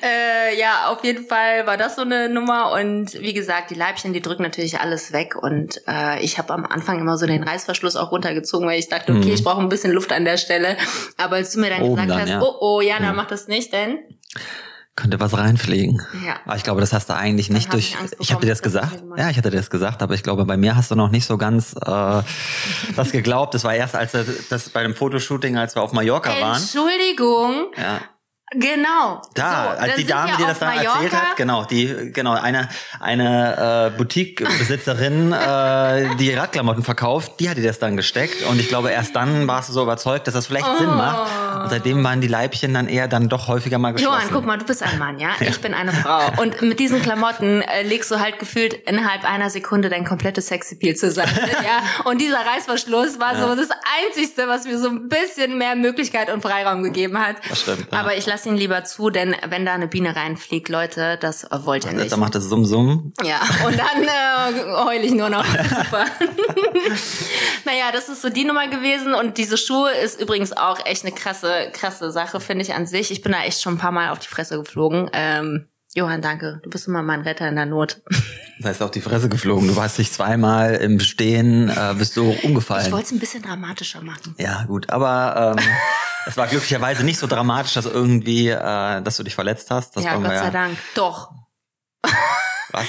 Äh, 0.03 0.59
ja, 0.59 0.87
auf 0.89 1.03
jeden 1.03 1.25
Fall 1.25 1.65
war 1.65 1.77
das 1.77 1.95
so 1.95 2.01
eine 2.03 2.29
Nummer. 2.29 2.71
Und 2.73 3.13
wie 3.19 3.33
gesagt, 3.33 3.71
die 3.71 3.75
Leibchen, 3.75 4.13
die 4.13 4.21
drücken 4.21 4.43
natürlich 4.43 4.79
alles 4.79 5.13
weg. 5.13 5.35
Und 5.35 5.81
äh, 5.87 6.19
ich 6.23 6.37
habe 6.37 6.53
am 6.53 6.65
Anfang 6.65 6.99
immer 6.99 7.17
so 7.17 7.25
den 7.25 7.41
Reißverschluss 7.43 7.95
auch 7.95 8.11
runtergezogen, 8.11 8.67
weil 8.67 8.77
ich 8.79 8.89
dachte, 8.89 9.13
okay, 9.13 9.33
ich 9.33 9.43
brauche 9.43 9.61
ein 9.61 9.69
bisschen 9.69 9.93
Luft 9.93 10.11
an 10.11 10.25
der 10.25 10.37
Stelle. 10.37 10.77
Aber 11.17 11.37
als 11.37 11.53
du 11.53 11.59
mir 11.59 11.69
dann 11.69 11.77
Mhm. 11.81 11.83
Oben 11.83 11.95
gesagt 11.95 12.09
dann, 12.09 12.21
hast, 12.21 12.29
ja. 12.29 12.41
oh, 12.41 12.55
oh, 12.59 12.81
Jana, 12.81 13.13
mach 13.13 13.27
das 13.27 13.47
nicht, 13.47 13.71
denn 13.71 13.99
Könnte 14.97 15.19
was 15.19 15.37
reinfliegen. 15.37 16.01
Ja. 16.25 16.37
Aber 16.43 16.55
ich 16.55 16.63
glaube, 16.63 16.81
das 16.81 16.91
hast 16.91 17.07
du 17.09 17.15
eigentlich 17.15 17.51
nicht 17.51 17.71
durch. 17.71 17.95
ich 18.03 18.19
Ich 18.19 18.31
hatte 18.33 18.47
dir 18.47 18.51
das 18.51 18.63
gesagt. 18.63 19.03
Ja, 19.15 19.29
ich 19.29 19.37
hatte 19.37 19.51
dir 19.51 19.57
das 19.57 19.69
gesagt, 19.69 20.01
aber 20.01 20.15
ich 20.15 20.23
glaube, 20.23 20.43
bei 20.45 20.57
mir 20.57 20.75
hast 20.75 20.89
du 20.89 20.95
noch 20.95 21.11
nicht 21.11 21.27
so 21.27 21.37
ganz 21.37 21.73
äh, 21.73 21.79
das 22.95 23.11
geglaubt. 23.11 23.53
Das 23.53 23.63
war 23.63 23.75
erst, 23.75 23.95
als 23.95 24.13
das 24.49 24.69
bei 24.69 24.81
dem 24.81 24.95
Fotoshooting, 24.95 25.55
als 25.55 25.75
wir 25.75 25.83
auf 25.83 25.93
Mallorca 25.93 26.31
waren. 26.41 26.59
Entschuldigung, 26.59 27.67
Ja. 27.77 28.01
Genau. 28.51 29.21
Da, 29.33 29.75
so, 29.75 29.81
als 29.81 29.95
die 29.95 30.05
Dame, 30.05 30.31
die 30.37 30.43
das 30.43 30.59
Mallorca. 30.59 30.93
erzählt 30.93 31.13
hat, 31.13 31.35
genau, 31.37 31.65
die, 31.65 32.11
genau, 32.13 32.33
eine, 32.33 32.69
eine 32.99 33.91
äh, 33.93 33.97
Boutique-Besitzerin, 33.97 35.31
äh, 35.33 36.15
die 36.15 36.33
Radklamotten 36.33 36.83
verkauft, 36.83 37.33
die 37.39 37.49
hat 37.49 37.57
dir 37.57 37.63
das 37.63 37.79
dann 37.79 37.97
gesteckt 37.97 38.43
und 38.43 38.59
ich 38.59 38.69
glaube, 38.69 38.91
erst 38.91 39.15
dann 39.15 39.47
warst 39.47 39.69
du 39.69 39.73
so 39.73 39.83
überzeugt, 39.83 40.27
dass 40.27 40.33
das 40.33 40.47
vielleicht 40.47 40.65
Sinn 40.77 40.87
macht. 40.87 41.29
Und 41.63 41.69
seitdem 41.69 42.03
waren 42.03 42.21
die 42.21 42.27
Leibchen 42.27 42.73
dann 42.73 42.87
eher 42.87 43.07
dann 43.07 43.29
doch 43.29 43.47
häufiger 43.47 43.77
mal 43.77 43.91
geschlossen. 43.91 44.19
Johann, 44.19 44.29
guck 44.31 44.45
mal, 44.45 44.57
du 44.57 44.65
bist 44.65 44.83
ein 44.83 44.97
Mann, 44.97 45.19
ja? 45.19 45.29
Ich 45.39 45.59
bin 45.59 45.73
eine 45.73 45.91
Frau. 45.91 46.41
Und 46.41 46.61
mit 46.61 46.79
diesen 46.79 47.01
Klamotten 47.01 47.61
äh, 47.61 47.83
legst 47.83 48.11
du 48.11 48.19
halt 48.19 48.39
gefühlt 48.39 48.73
innerhalb 48.73 49.23
einer 49.23 49.49
Sekunde 49.49 49.89
dein 49.89 50.05
komplettes 50.05 50.47
Sexappeal 50.47 50.95
zusammen. 50.95 51.33
ja? 51.63 52.09
Und 52.09 52.21
dieser 52.21 52.39
Reißverschluss 52.39 53.19
war 53.19 53.35
so 53.35 53.55
das 53.55 53.69
Einzigste, 54.05 54.47
was 54.47 54.65
mir 54.65 54.77
so 54.77 54.89
ein 54.89 55.09
bisschen 55.09 55.57
mehr 55.57 55.75
Möglichkeit 55.75 56.31
und 56.31 56.41
Freiraum 56.41 56.83
gegeben 56.83 57.17
hat. 57.19 57.37
Das 57.49 57.61
stimmt, 57.61 57.87
ja. 57.91 57.99
Aber 57.99 58.15
ich 58.15 58.25
lasse 58.25 58.36
ihn 58.45 58.55
lieber 58.55 58.83
zu, 58.83 59.09
denn 59.09 59.35
wenn 59.47 59.65
da 59.65 59.73
eine 59.73 59.87
Biene 59.87 60.15
reinfliegt, 60.15 60.69
Leute, 60.69 61.17
das 61.19 61.47
wollt 61.51 61.85
ihr 61.85 61.93
nicht. 61.93 62.11
Da 62.11 62.17
macht 62.17 62.35
das 62.35 62.45
Summ 62.45 62.65
Summ. 62.65 63.13
Ja, 63.23 63.39
und 63.65 63.77
dann 63.77 64.03
äh, 64.03 64.73
heul 64.73 65.03
ich 65.03 65.11
nur 65.11 65.29
noch. 65.29 65.45
Super. 65.69 66.05
naja, 67.65 67.91
das 67.91 68.09
ist 68.09 68.21
so 68.21 68.29
die 68.29 68.43
Nummer 68.43 68.67
gewesen. 68.67 69.13
Und 69.13 69.37
diese 69.37 69.57
Schuhe 69.57 69.91
ist 69.91 70.19
übrigens 70.19 70.53
auch 70.55 70.85
echt 70.85 71.05
eine 71.05 71.13
krasse, 71.13 71.69
krasse 71.73 72.11
Sache, 72.11 72.39
finde 72.39 72.63
ich 72.63 72.73
an 72.73 72.85
sich. 72.85 73.11
Ich 73.11 73.21
bin 73.21 73.31
da 73.31 73.43
echt 73.43 73.61
schon 73.61 73.75
ein 73.75 73.79
paar 73.79 73.91
Mal 73.91 74.09
auf 74.09 74.19
die 74.19 74.27
Fresse 74.27 74.57
geflogen. 74.57 75.09
Ähm, 75.13 75.67
Johann, 75.97 76.21
danke. 76.21 76.59
Du 76.63 76.69
bist 76.69 76.87
immer 76.87 77.01
mein 77.01 77.21
Retter 77.21 77.47
in 77.49 77.55
der 77.55 77.65
Not. 77.65 78.01
Das 78.59 78.69
heißt 78.71 78.81
auf 78.81 78.89
die 78.89 79.01
Fresse 79.01 79.29
geflogen. 79.29 79.67
Du 79.67 79.75
warst 79.75 79.99
dich 79.99 80.11
zweimal 80.11 80.73
im 80.77 80.99
Stehen, 80.99 81.69
äh, 81.69 81.93
bist 81.95 82.17
du 82.17 82.31
Ich 82.31 82.43
umgefallen. 82.43 82.91
wollte 82.91 83.05
es 83.05 83.11
ein 83.11 83.19
bisschen 83.19 83.43
dramatischer 83.43 84.01
machen. 84.01 84.33
Ja, 84.39 84.63
gut, 84.63 84.89
aber 84.89 85.55
ähm, 85.59 85.63
es 86.25 86.37
war 86.37 86.47
glücklicherweise 86.47 87.03
nicht 87.03 87.19
so 87.19 87.27
dramatisch, 87.27 87.75
dass 87.75 87.85
irgendwie, 87.85 88.47
äh, 88.49 89.01
dass 89.03 89.15
du 89.17 89.21
dich 89.23 89.35
verletzt 89.35 89.69
hast. 89.69 89.95
Das 89.95 90.03
ja, 90.03 90.15
Gott 90.15 90.25
sei 90.25 90.33
ja. 90.45 90.49
Dank. 90.49 90.75
Doch. 90.95 91.29
Was? 92.71 92.85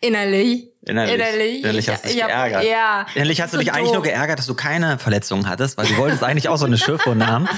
Innerlich. 0.00 0.70
Innerlich. 0.84 1.14
Innerlich. 1.14 1.58
Innerlich 1.62 1.88
hast 1.88 2.02
du 2.04 2.08
dich 2.08 2.16
Ich 2.16 2.22
hab- 2.24 2.28
geärgert. 2.30 2.64
Ja. 2.64 3.06
Innerlich 3.14 3.40
hast 3.40 3.52
du 3.52 3.58
So 3.58 3.62
dich 3.62 3.72
eigentlich 3.72 3.92
nur 3.92 4.02
doof. 4.02 4.04
geärgert, 4.04 4.40
dass 4.40 4.46
du 4.46 4.54
keine 4.54 4.98
Verletzungen 4.98 5.48
hattest, 5.48 5.78
weil 5.78 5.86
du 5.86 5.96
wolltest 5.98 6.24
eigentlich 6.24 6.48
auch 6.48 6.56
so 6.58 6.66
eine 6.66 6.78
Schürfwunde 6.78 7.28
haben. 7.28 7.48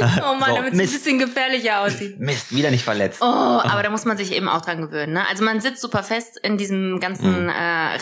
Oh 0.22 0.34
Mann, 0.38 0.50
So, 0.50 0.56
damit 0.56 0.72
es 0.74 0.78
ein 0.80 0.86
bisschen 0.86 1.18
gefährlicher 1.18 1.80
aussieht. 1.80 2.18
Mist, 2.20 2.54
wieder 2.54 2.70
nicht 2.70 2.84
verletzt. 2.84 3.20
Oh, 3.22 3.24
aber 3.26 3.82
da 3.82 3.90
muss 3.90 4.04
man 4.04 4.16
sich 4.16 4.32
eben 4.34 4.48
auch 4.48 4.60
dran 4.60 4.80
gewöhnen. 4.80 5.12
Ne? 5.14 5.22
Also 5.28 5.44
man 5.44 5.60
sitzt 5.60 5.80
super 5.80 6.02
fest 6.02 6.38
in 6.42 6.58
diesem 6.58 7.00
ganzen 7.00 7.44
Mhm. 7.44 7.48
äh, 7.48 7.52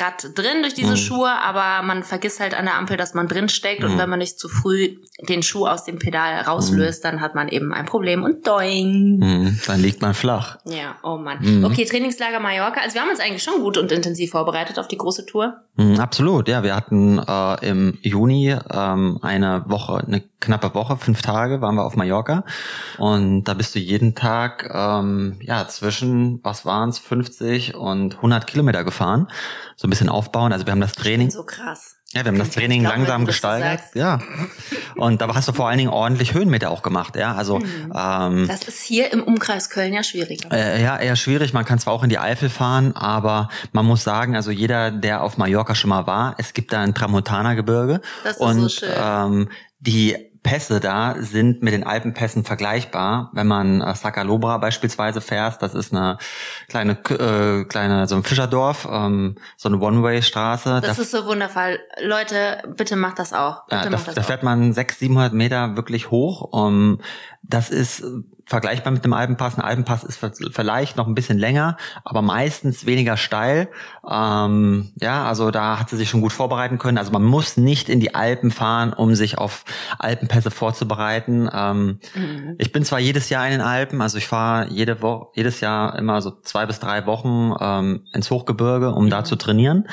Rad 0.02 0.30
drin 0.34 0.62
durch 0.62 0.74
diese 0.74 0.96
Schuhe, 0.96 1.30
aber 1.30 1.82
man 1.86 2.02
vergisst 2.02 2.40
halt 2.40 2.54
an 2.54 2.64
der 2.66 2.74
Ampel, 2.76 2.96
dass 2.96 3.14
man 3.14 3.28
drin 3.28 3.48
steckt 3.48 3.82
Mhm. 3.82 3.90
und 3.92 3.98
wenn 3.98 4.08
man 4.10 4.18
nicht 4.18 4.38
zu 4.38 4.48
früh 4.48 4.96
den 5.28 5.42
Schuh 5.42 5.66
aus 5.66 5.84
dem 5.84 5.98
Pedal 5.98 6.40
rauslöst, 6.42 7.04
dann 7.04 7.20
hat 7.20 7.34
man 7.34 7.48
eben 7.48 7.72
ein 7.72 7.86
Problem 7.86 8.22
und 8.22 8.46
doing. 8.46 9.20
Hm, 9.22 9.60
dann 9.66 9.80
liegt 9.80 10.02
man 10.02 10.14
flach. 10.14 10.58
Ja, 10.64 10.96
oh 11.02 11.16
Mann. 11.16 11.38
Mhm. 11.40 11.64
Okay, 11.64 11.84
Trainingslager 11.84 12.40
Mallorca. 12.40 12.80
Also 12.80 12.94
wir 12.94 13.00
haben 13.02 13.10
uns 13.10 13.20
eigentlich 13.20 13.42
schon 13.42 13.60
gut 13.62 13.76
und 13.78 13.90
intensiv 13.92 14.30
vorbereitet 14.32 14.78
auf 14.78 14.88
die 14.88 14.98
große 14.98 15.26
Tour. 15.26 15.62
Absolut, 15.98 16.48
ja. 16.48 16.62
Wir 16.62 16.74
hatten 16.74 17.18
äh, 17.18 17.68
im 17.68 17.98
Juni 18.02 18.56
ähm, 18.72 19.18
eine 19.22 19.64
Woche, 19.66 20.02
eine 20.06 20.22
knappe 20.40 20.74
Woche, 20.74 20.96
fünf 20.96 21.20
Tage 21.22 21.60
waren 21.60 21.74
wir 21.74 21.84
auf 21.86 21.96
Mallorca. 21.96 22.44
Und 22.98 23.44
da 23.44 23.54
bist 23.54 23.74
du 23.74 23.78
jeden 23.78 24.14
Tag 24.14 24.68
ähm, 24.72 25.38
ja 25.42 25.66
zwischen, 25.68 26.40
was 26.42 26.64
waren's, 26.66 26.98
50 26.98 27.74
und 27.74 28.16
100 28.16 28.46
Kilometer 28.46 28.84
gefahren. 28.84 29.28
So 29.76 29.86
ein 29.86 29.90
bisschen 29.90 30.08
aufbauen. 30.08 30.52
Also 30.52 30.66
wir 30.66 30.72
haben 30.72 30.80
das 30.80 30.92
Training. 30.92 31.30
So 31.30 31.44
krass. 31.44 31.94
Ja, 32.12 32.24
wir 32.24 32.28
haben 32.30 32.38
das 32.38 32.50
Training 32.50 32.82
glauben, 32.82 32.98
langsam 33.00 33.26
gesteigert. 33.26 33.80
Ja. 33.94 34.20
Und 34.94 35.20
da 35.20 35.34
hast 35.34 35.48
du 35.48 35.52
vor 35.52 35.68
allen 35.68 35.76
Dingen 35.78 35.90
ordentlich 35.90 36.32
Höhenmeter 36.34 36.70
auch 36.70 36.82
gemacht, 36.82 37.16
ja. 37.16 37.34
Also 37.34 37.58
Mhm. 37.58 37.92
ähm, 37.94 38.48
Das 38.48 38.62
ist 38.62 38.80
hier 38.82 39.12
im 39.12 39.22
Umkreis 39.24 39.68
Köln 39.70 39.92
ja 39.92 40.02
schwieriger. 40.02 40.50
äh, 40.52 40.82
ja, 40.82 40.96
eher 40.98 41.16
schwierig. 41.16 41.52
Man 41.52 41.64
kann 41.64 41.78
zwar 41.78 41.92
auch 41.92 42.04
in 42.04 42.08
die 42.08 42.18
Eifel 42.18 42.48
fahren, 42.48 42.94
aber 42.94 43.48
man 43.72 43.84
muss 43.84 44.04
sagen, 44.04 44.36
also 44.36 44.50
jeder, 44.50 44.92
der 44.92 45.22
auf 45.22 45.36
Mallorca 45.36 45.74
schon 45.74 45.90
mal 45.90 46.06
war, 46.06 46.36
es 46.38 46.54
gibt 46.54 46.72
da 46.72 46.80
ein 46.80 46.94
Tramontana-Gebirge. 46.94 48.00
Das 48.24 48.34
ist 48.36 48.40
und 48.40 48.60
so 48.60 48.68
schön. 48.68 48.90
Ähm, 48.96 49.48
die 49.80 50.16
Pässe 50.46 50.78
da 50.78 51.16
sind 51.18 51.62
mit 51.62 51.72
den 51.74 51.84
Alpenpässen 51.84 52.44
vergleichbar. 52.44 53.30
Wenn 53.32 53.46
man 53.48 53.80
äh, 53.80 53.94
Sacalobra 53.94 54.58
beispielsweise 54.58 55.20
fährt, 55.20 55.60
das 55.60 55.74
ist 55.74 55.92
eine 55.92 56.18
kleine, 56.68 56.92
äh, 56.92 57.64
kleine 57.64 58.06
so 58.06 58.14
ein 58.14 58.22
Fischerdorf, 58.22 58.88
ähm, 58.90 59.36
so 59.56 59.68
eine 59.68 59.78
One-Way-Straße. 59.78 60.80
Das 60.80 60.96
Da 60.96 61.02
ist 61.02 61.10
so 61.10 61.26
wundervoll. 61.26 61.80
Leute, 62.00 62.62
bitte 62.76 62.94
macht 62.94 63.18
das 63.18 63.32
auch. 63.32 63.66
Bitte 63.66 63.76
ja, 63.76 63.84
da, 63.84 63.90
macht 63.90 64.06
das 64.06 64.14
da 64.14 64.20
auch. 64.20 64.26
fährt 64.26 64.42
man 64.44 64.72
600, 64.72 64.98
700 64.98 65.32
Meter 65.32 65.76
wirklich 65.76 66.10
hoch. 66.10 66.52
Um, 66.52 67.00
das 67.42 67.70
ist 67.70 68.00
äh, 68.00 68.22
vergleichbar 68.46 68.92
mit 68.92 69.04
dem 69.04 69.12
Alpenpass. 69.12 69.56
Ein 69.56 69.62
Alpenpass 69.62 70.04
ist 70.04 70.18
vielleicht 70.52 70.96
noch 70.96 71.06
ein 71.06 71.14
bisschen 71.14 71.38
länger, 71.38 71.76
aber 72.04 72.22
meistens 72.22 72.86
weniger 72.86 73.16
steil. 73.16 73.68
Ähm, 74.08 74.92
ja, 75.00 75.24
also 75.26 75.50
da 75.50 75.78
hat 75.78 75.90
sie 75.90 75.96
sich 75.96 76.08
schon 76.08 76.20
gut 76.20 76.32
vorbereiten 76.32 76.78
können. 76.78 76.98
Also 76.98 77.12
man 77.12 77.24
muss 77.24 77.56
nicht 77.56 77.88
in 77.88 78.00
die 78.00 78.14
Alpen 78.14 78.50
fahren, 78.50 78.92
um 78.92 79.14
sich 79.14 79.38
auf 79.38 79.64
Alpenpässe 79.98 80.50
vorzubereiten. 80.50 81.48
Ähm, 81.52 81.98
Mhm. 82.14 82.54
Ich 82.58 82.72
bin 82.72 82.84
zwar 82.84 82.98
jedes 83.00 83.28
Jahr 83.28 83.46
in 83.46 83.52
den 83.52 83.60
Alpen, 83.60 84.00
also 84.00 84.18
ich 84.18 84.26
fahre 84.26 84.68
jede 84.70 85.02
Woche, 85.02 85.28
jedes 85.34 85.60
Jahr 85.60 85.98
immer 85.98 86.22
so 86.22 86.30
zwei 86.42 86.66
bis 86.66 86.80
drei 86.80 87.06
Wochen 87.06 87.54
ähm, 87.60 88.02
ins 88.12 88.30
Hochgebirge, 88.30 88.92
um 88.92 89.10
da 89.10 89.24
zu 89.24 89.36
trainieren. 89.36 89.86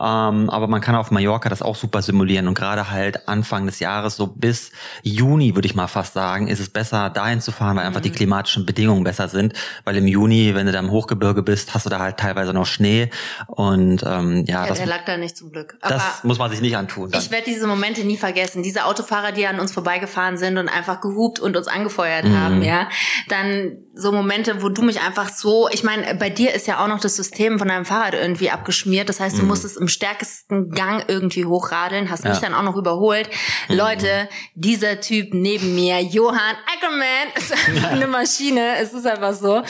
Ähm, 0.00 0.48
aber 0.50 0.68
man 0.68 0.80
kann 0.80 0.94
auf 0.94 1.10
Mallorca 1.10 1.48
das 1.48 1.60
auch 1.62 1.76
super 1.76 2.00
simulieren 2.02 2.48
und 2.48 2.54
gerade 2.54 2.90
halt 2.90 3.28
Anfang 3.28 3.66
des 3.66 3.78
Jahres, 3.78 4.16
so 4.16 4.26
bis 4.26 4.72
Juni, 5.02 5.54
würde 5.54 5.66
ich 5.66 5.74
mal 5.74 5.86
fast 5.86 6.14
sagen, 6.14 6.48
ist 6.48 6.60
es 6.60 6.70
besser, 6.70 7.10
dahin 7.10 7.40
zu 7.40 7.52
fahren, 7.52 7.76
weil 7.76 7.84
einfach 7.86 8.00
die 8.00 8.10
klimatischen 8.10 8.64
Bedingungen 8.64 9.04
besser 9.04 9.28
sind. 9.28 9.52
Weil 9.84 9.96
im 9.96 10.06
Juni, 10.06 10.54
wenn 10.54 10.66
du 10.66 10.72
da 10.72 10.78
im 10.78 10.90
Hochgebirge 10.90 11.42
bist, 11.42 11.74
hast 11.74 11.84
du 11.86 11.90
da 11.90 11.98
halt 11.98 12.16
teilweise 12.16 12.52
noch 12.52 12.66
Schnee 12.66 13.10
und 13.46 14.02
ähm, 14.06 14.44
ja, 14.46 14.62
Ja, 14.62 14.66
das, 14.68 14.78
der 14.78 14.86
lag 14.86 15.04
da 15.04 15.16
nicht 15.16 15.36
zum 15.36 15.52
Glück. 15.52 15.76
Aber 15.82 15.94
das 15.94 16.24
muss 16.24 16.38
man 16.38 16.50
sich 16.50 16.60
nicht 16.60 16.76
antun. 16.76 17.10
Dann. 17.10 17.20
ich 17.20 17.30
werde 17.30 17.44
diese 17.46 17.66
Momente 17.66 18.02
nie 18.04 18.16
vergessen. 18.16 18.62
Diese 18.62 18.86
Autofahrer, 18.86 19.32
die 19.32 19.46
an 19.46 19.60
uns 19.60 19.72
vorbeigefahren 19.72 20.36
sind 20.38 20.56
und 20.58 20.68
einfach 20.68 21.00
gehupt 21.00 21.38
und 21.38 21.56
uns 21.56 21.68
angefeuert 21.68 22.24
Mhm. 22.24 22.40
haben, 22.40 22.62
ja. 22.62 22.88
Dann 23.28 23.76
so 23.94 24.12
Momente, 24.12 24.62
wo 24.62 24.68
du 24.68 24.82
mich 24.82 25.00
einfach 25.00 25.28
so, 25.28 25.68
ich 25.70 25.84
meine, 25.84 26.14
bei 26.14 26.30
dir 26.30 26.54
ist 26.54 26.66
ja 26.66 26.82
auch 26.82 26.88
noch 26.88 27.00
das 27.00 27.16
System 27.16 27.58
von 27.58 27.68
deinem 27.68 27.84
Fahrrad 27.84 28.14
irgendwie 28.14 28.50
abgeschmiert. 28.50 29.08
Das 29.08 29.20
heißt, 29.20 29.38
du 29.38 29.42
musstest 29.42 29.76
im 29.82 29.88
stärksten 29.88 30.70
Gang 30.70 31.04
irgendwie 31.08 31.44
hochradeln, 31.44 32.08
hast 32.08 32.22
mich 32.24 32.34
Mhm. 32.38 32.42
Ja. 32.42 32.48
Mhm. 32.48 32.52
dann 32.52 32.54
auch 32.54 32.62
noch 32.72 32.76
überholt. 32.76 33.28
Leute, 33.68 34.28
dieser 34.54 35.00
Typ 35.00 35.34
neben 35.34 35.74
mir, 35.74 36.00
Johann 36.00 36.56
Ackerman, 36.72 37.28
ist 37.36 37.52
einfach 37.52 37.90
eine 37.90 38.06
Maschine. 38.06 38.76
Es 38.80 38.92
ist 38.94 39.06
einfach 39.06 39.34
so. 39.34 39.62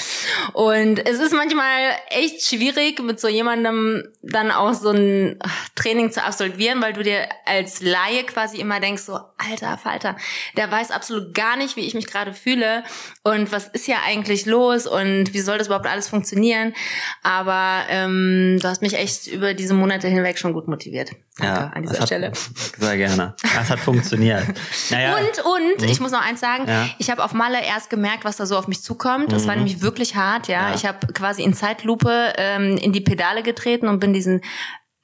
Und 0.53 0.99
es 1.07 1.19
ist 1.19 1.33
manchmal 1.33 1.93
echt 2.11 2.45
schwierig, 2.47 3.03
mit 3.03 3.19
so 3.21 3.27
jemandem 3.29 4.05
dann 4.23 4.51
auch 4.51 4.75
so 4.75 4.91
ein 4.91 5.39
Training 5.75 6.13
zu 6.13 6.23
absolvieren, 6.23 6.83
weil 6.83 6.93
du 6.93 7.03
dir 7.03 7.27
als 7.47 7.81
Laie 7.81 8.25
quasi 8.25 8.59
immer 8.59 8.81
denkst, 8.81 9.03
so, 9.05 9.19
alter 9.39 9.79
Falter, 9.79 10.17
der 10.59 10.71
weiß 10.71 10.91
absolut 10.91 11.33
gar 11.35 11.57
nicht, 11.57 11.77
wie 11.77 11.87
ich 11.87 11.95
mich 11.95 12.07
gerade 12.07 12.35
fühle 12.35 12.85
und 13.23 13.51
was 13.51 13.69
ist 13.69 13.87
hier 13.87 13.97
eigentlich 14.07 14.45
los 14.47 14.87
und 14.87 15.33
wie 15.33 15.41
soll 15.41 15.57
das 15.59 15.69
überhaupt 15.69 15.87
alles 15.89 16.09
funktionieren. 16.09 16.75
Aber 17.23 17.85
ähm, 17.89 18.59
du 18.61 18.69
hast 18.69 18.83
mich 18.83 18.95
echt 18.95 19.27
über 19.27 19.55
diese 19.55 19.73
Monate 19.75 20.02
hinweg 20.09 20.39
schon 20.39 20.53
gut 20.53 20.69
motiviert. 20.69 21.11
Danke 21.39 21.75
an 21.77 21.83
das 21.83 21.91
dieser 21.93 22.01
hat, 22.03 22.09
Stelle. 22.09 22.33
Sehr 22.79 22.97
gerne. 22.97 23.35
Das 23.41 23.71
hat 23.71 23.79
funktioniert. 23.81 24.45
Naja, 24.91 25.17
Und, 25.17 25.81
und, 25.81 25.91
ich 25.91 26.01
muss 26.01 26.11
noch 26.13 26.21
eins 26.21 26.41
sagen, 26.41 26.65
Ja. 26.69 26.83
Mhm. 26.85 26.91
ich 26.99 27.11
habe 27.11 27.25
auf 27.25 27.33
Malle 27.35 27.65
erst 27.65 27.91
gemerkt, 27.91 28.25
was 28.25 28.37
da 28.37 28.47
so 28.47 28.57
auf 28.57 28.69
mich 28.69 28.83
zukommt. 28.83 29.33
Das 29.33 29.47
war 29.47 29.55
nämlich 29.57 29.81
wirklich 29.83 30.17
hart, 30.17 30.49
ja. 30.49 30.69
Ja. 30.71 30.75
Ich 30.75 30.87
habe 30.87 31.07
quasi 31.13 31.43
in 31.43 31.55
Zeitlupe 31.55 32.33
ähm, 32.37 32.77
in 32.77 32.93
die 32.93 33.01
Pedale 33.01 33.43
getreten 33.43 33.89
und 33.89 34.01
bin 34.01 34.13
diesen 34.13 34.41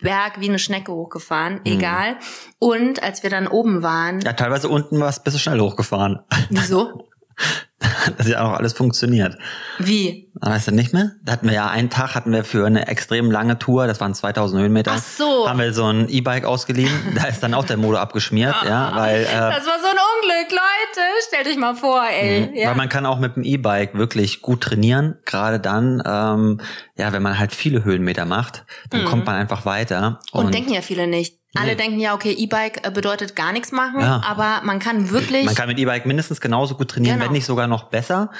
Berg 0.01 0.41
wie 0.41 0.49
eine 0.49 0.61
Schnecke 0.61 0.93
hochgefahren, 0.93 1.61
egal. 1.65 2.19
Und 2.61 3.03
als 3.03 3.25
wir 3.25 3.31
dann 3.31 3.49
oben 3.49 3.83
waren, 3.83 4.21
ja, 4.21 4.33
teilweise 4.33 4.69
unten 4.69 5.01
warst, 5.01 5.25
bist 5.25 5.37
du 5.37 5.41
schnell 5.41 5.61
hochgefahren. 5.61 6.21
wieso? 6.51 7.09
dass 8.17 8.29
ja 8.29 8.43
auch 8.45 8.53
alles 8.53 8.73
funktioniert. 8.73 9.37
Wie? 9.79 10.31
Weißt 10.35 10.69
du 10.69 10.73
nicht 10.73 10.93
mehr? 10.93 11.13
Da 11.25 11.33
hatten 11.33 11.47
wir 11.47 11.55
ja 11.55 11.69
einen 11.69 11.91
Tag, 11.91 12.15
hatten 12.15 12.33
wir 12.33 12.45
für 12.45 12.67
eine 12.67 12.87
extrem 12.87 13.31
lange 13.31 13.59
Tour, 13.59 13.87
das 13.87 14.01
waren 14.01 14.15
2000 14.15 14.63
Höhenmeter. 14.63 14.93
Ach 14.95 15.03
so. 15.03 15.49
Haben 15.49 15.59
wir 15.59 15.73
so 15.73 15.87
ein 15.87 16.09
E-Bike 16.09 16.45
ausgeliehen. 16.45 16.91
da 17.15 17.25
ist 17.25 17.43
dann 17.43 17.55
auch 17.55 17.65
der 17.65 17.77
Motor 17.77 18.01
abgeschmiert, 18.01 18.55
ja, 18.65 18.93
weil. 18.95 19.23
Äh, 19.23 19.27
das 19.27 19.67
war 19.67 19.79
so 19.81 19.89
ein 19.89 19.97
Unglück, 20.17 20.51
Leute. 20.51 21.07
Stellt 21.27 21.47
euch 21.49 21.57
mal 21.57 21.75
vor, 21.75 22.03
ey. 22.09 22.47
Mhm. 22.47 22.55
Ja. 22.55 22.69
Weil 22.69 22.77
man 22.77 22.89
kann 22.89 23.07
auch 23.07 23.19
mit 23.19 23.37
dem 23.37 23.43
E-Bike 23.43 23.95
wirklich 23.95 24.43
gut 24.43 24.63
trainieren. 24.63 25.17
Gerade 25.25 25.59
dann, 25.59 26.03
ähm, 26.07 26.61
ja, 26.97 27.13
wenn 27.13 27.23
man 27.23 27.39
halt 27.39 27.55
viele 27.55 27.85
Höhenmeter 27.85 28.25
macht, 28.25 28.65
dann 28.91 29.03
mhm. 29.03 29.07
kommt 29.07 29.27
man 29.27 29.37
einfach 29.37 29.65
weiter. 29.65 30.21
Und, 30.33 30.47
und 30.47 30.55
denken 30.55 30.73
ja 30.73 30.83
viele 30.83 31.07
nicht. 31.07 31.38
Alle 31.55 31.77
denken 31.77 31.99
ja, 31.99 32.15
okay, 32.15 32.33
E-Bike 32.33 32.87
äh, 32.87 32.91
bedeutet 32.91 33.35
gar 33.35 33.53
nichts 33.53 33.73
machen, 33.73 34.01
ja. 34.01 34.21
aber 34.23 34.61
man 34.65 34.79
kann 34.81 35.09
wirklich. 35.09 35.47
Man 35.47 35.55
kann 35.55 35.69
mit 35.69 35.79
E-Bike 35.79 36.05
mindestens 36.05 36.43
genauso 36.43 36.75
gut 36.75 36.91
trainieren, 36.91 37.17
genau. 37.17 37.27
wenn 37.27 37.33
nicht 37.33 37.47
sogar 37.47 37.67
noch 37.67 37.85
besser, 37.85 38.31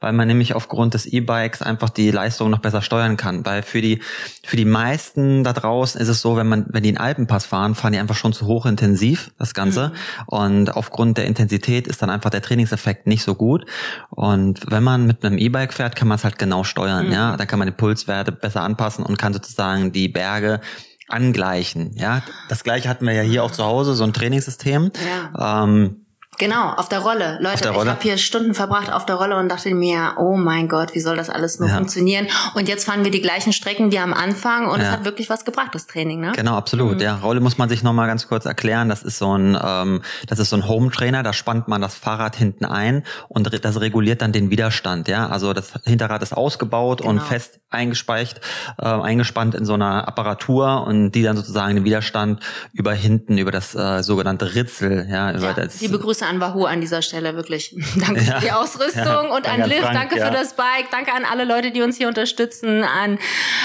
weil 0.00 0.12
man 0.12 0.28
nämlich 0.28 0.54
aufgrund 0.54 0.92
des 0.92 1.06
E-Bikes 1.06 1.62
einfach 1.62 1.88
die 1.88 2.10
Leistung 2.10 2.50
noch 2.50 2.58
besser 2.58 2.82
steuern 2.82 3.16
kann. 3.16 3.46
Weil 3.46 3.62
für 3.62 3.80
die, 3.80 4.02
für 4.44 4.58
die 4.58 4.66
meisten 4.66 5.44
da 5.44 5.54
draußen 5.54 5.98
ist 5.98 6.08
es 6.08 6.20
so, 6.20 6.36
wenn 6.36 6.46
man, 6.46 6.66
wenn 6.68 6.82
die 6.82 6.90
einen 6.90 6.98
Alpenpass 6.98 7.46
fahren, 7.46 7.74
fahren 7.74 7.94
die 7.94 7.98
einfach 8.00 8.16
schon 8.16 8.34
zu 8.34 8.46
hochintensiv, 8.46 9.30
das 9.38 9.54
Ganze. 9.54 9.88
Mhm. 9.88 9.92
Und 10.26 10.76
aufgrund 10.76 11.16
der 11.16 11.24
Intensität 11.24 11.86
ist 11.86 12.02
dann 12.02 12.10
einfach 12.10 12.28
der 12.28 12.42
Trainingseffekt 12.42 13.06
nicht 13.06 13.22
so 13.22 13.34
gut. 13.34 13.64
Und 14.10 14.70
wenn 14.70 14.82
man 14.82 15.06
mit 15.06 15.24
einem 15.24 15.38
E-Bike 15.38 15.72
fährt, 15.72 15.96
kann 15.96 16.06
man 16.06 16.16
es 16.16 16.24
halt 16.24 16.38
genau 16.38 16.64
steuern, 16.64 17.06
mhm. 17.06 17.12
ja. 17.12 17.36
Dann 17.38 17.46
kann 17.46 17.58
man 17.58 17.66
die 17.66 17.72
Pulswerte 17.72 18.30
besser 18.30 18.60
anpassen 18.60 19.06
und 19.06 19.16
kann 19.16 19.32
sozusagen 19.32 19.90
die 19.90 20.08
Berge 20.08 20.60
angleichen. 21.08 21.92
Ja, 21.94 22.22
das 22.48 22.64
gleiche 22.64 22.88
hatten 22.88 23.06
wir 23.06 23.12
ja 23.12 23.22
hier 23.22 23.44
auch 23.44 23.50
zu 23.50 23.64
Hause, 23.64 23.94
so 23.94 24.04
ein 24.04 24.12
Trainingssystem. 24.12 24.92
Ja. 25.34 25.64
Ähm, 25.64 26.06
Genau, 26.38 26.70
auf 26.70 26.88
der 26.88 27.00
Rolle. 27.00 27.38
Leute, 27.40 27.62
der 27.62 27.72
Rolle. 27.72 27.84
ich 27.84 27.90
habe 27.90 28.02
hier 28.02 28.16
Stunden 28.16 28.54
verbracht 28.54 28.92
auf 28.92 29.04
der 29.04 29.16
Rolle 29.16 29.36
und 29.36 29.48
dachte 29.48 29.74
mir, 29.74 30.14
oh 30.18 30.36
mein 30.36 30.68
Gott, 30.68 30.94
wie 30.94 31.00
soll 31.00 31.16
das 31.16 31.28
alles 31.30 31.58
nur 31.58 31.68
ja. 31.68 31.74
funktionieren? 31.76 32.28
Und 32.54 32.68
jetzt 32.68 32.84
fahren 32.84 33.02
wir 33.02 33.10
die 33.10 33.20
gleichen 33.20 33.52
Strecken 33.52 33.90
wie 33.90 33.98
am 33.98 34.14
Anfang 34.14 34.68
und 34.68 34.80
ja. 34.80 34.86
es 34.86 34.92
hat 34.92 35.04
wirklich 35.04 35.28
was 35.28 35.44
gebracht, 35.44 35.74
das 35.74 35.88
Training, 35.88 36.20
ne? 36.20 36.32
Genau, 36.36 36.54
absolut. 36.54 36.96
Mhm. 36.96 37.00
Ja, 37.00 37.16
Rolle 37.16 37.40
muss 37.40 37.58
man 37.58 37.68
sich 37.68 37.82
nochmal 37.82 38.06
ganz 38.06 38.28
kurz 38.28 38.46
erklären. 38.46 38.88
Das 38.88 39.02
ist 39.02 39.18
so 39.18 39.36
ein, 39.36 39.58
ähm, 39.60 40.02
das 40.28 40.38
ist 40.38 40.50
so 40.50 40.56
ein 40.56 40.68
Home 40.68 40.90
Trainer, 40.92 41.24
da 41.24 41.32
spannt 41.32 41.66
man 41.66 41.80
das 41.80 41.96
Fahrrad 41.96 42.36
hinten 42.36 42.64
ein 42.64 43.02
und 43.28 43.64
das 43.64 43.80
reguliert 43.80 44.22
dann 44.22 44.30
den 44.30 44.50
Widerstand. 44.50 45.08
Ja, 45.08 45.28
also 45.28 45.52
das 45.52 45.72
Hinterrad 45.84 46.22
ist 46.22 46.36
ausgebaut 46.36 47.00
genau. 47.00 47.10
und 47.10 47.22
fest 47.22 47.58
eingespeicht, 47.70 48.40
äh, 48.78 48.86
eingespannt 48.86 49.54
in 49.54 49.64
so 49.64 49.74
einer 49.74 50.06
Apparatur 50.08 50.86
und 50.86 51.12
die 51.12 51.22
dann 51.22 51.36
sozusagen 51.36 51.74
den 51.74 51.84
Widerstand 51.84 52.40
über 52.72 52.92
hinten, 52.92 53.38
über 53.38 53.50
das 53.50 53.74
äh, 53.74 54.02
sogenannte 54.02 54.54
Ritzel, 54.54 55.06
ja, 55.10 55.32
über 55.32 55.48
ja, 55.48 55.52
das. 55.52 55.78
Die 55.78 55.88
Begrüße 55.88 56.27
an 56.28 56.40
Wahoo 56.40 56.64
an 56.64 56.80
dieser 56.80 57.02
Stelle 57.02 57.34
wirklich. 57.34 57.74
Danke 57.96 58.22
ja. 58.22 58.34
für 58.34 58.46
die 58.46 58.52
Ausrüstung 58.52 59.04
ja, 59.04 59.34
und 59.34 59.48
an 59.48 59.68
Liv, 59.68 59.82
danke 59.82 60.18
ja. 60.18 60.26
für 60.26 60.32
das 60.32 60.54
Bike, 60.54 60.90
danke 60.90 61.12
an 61.12 61.24
alle 61.24 61.44
Leute, 61.44 61.70
die 61.70 61.82
uns 61.82 61.96
hier 61.96 62.08
unterstützen, 62.08 62.84
an 62.84 63.18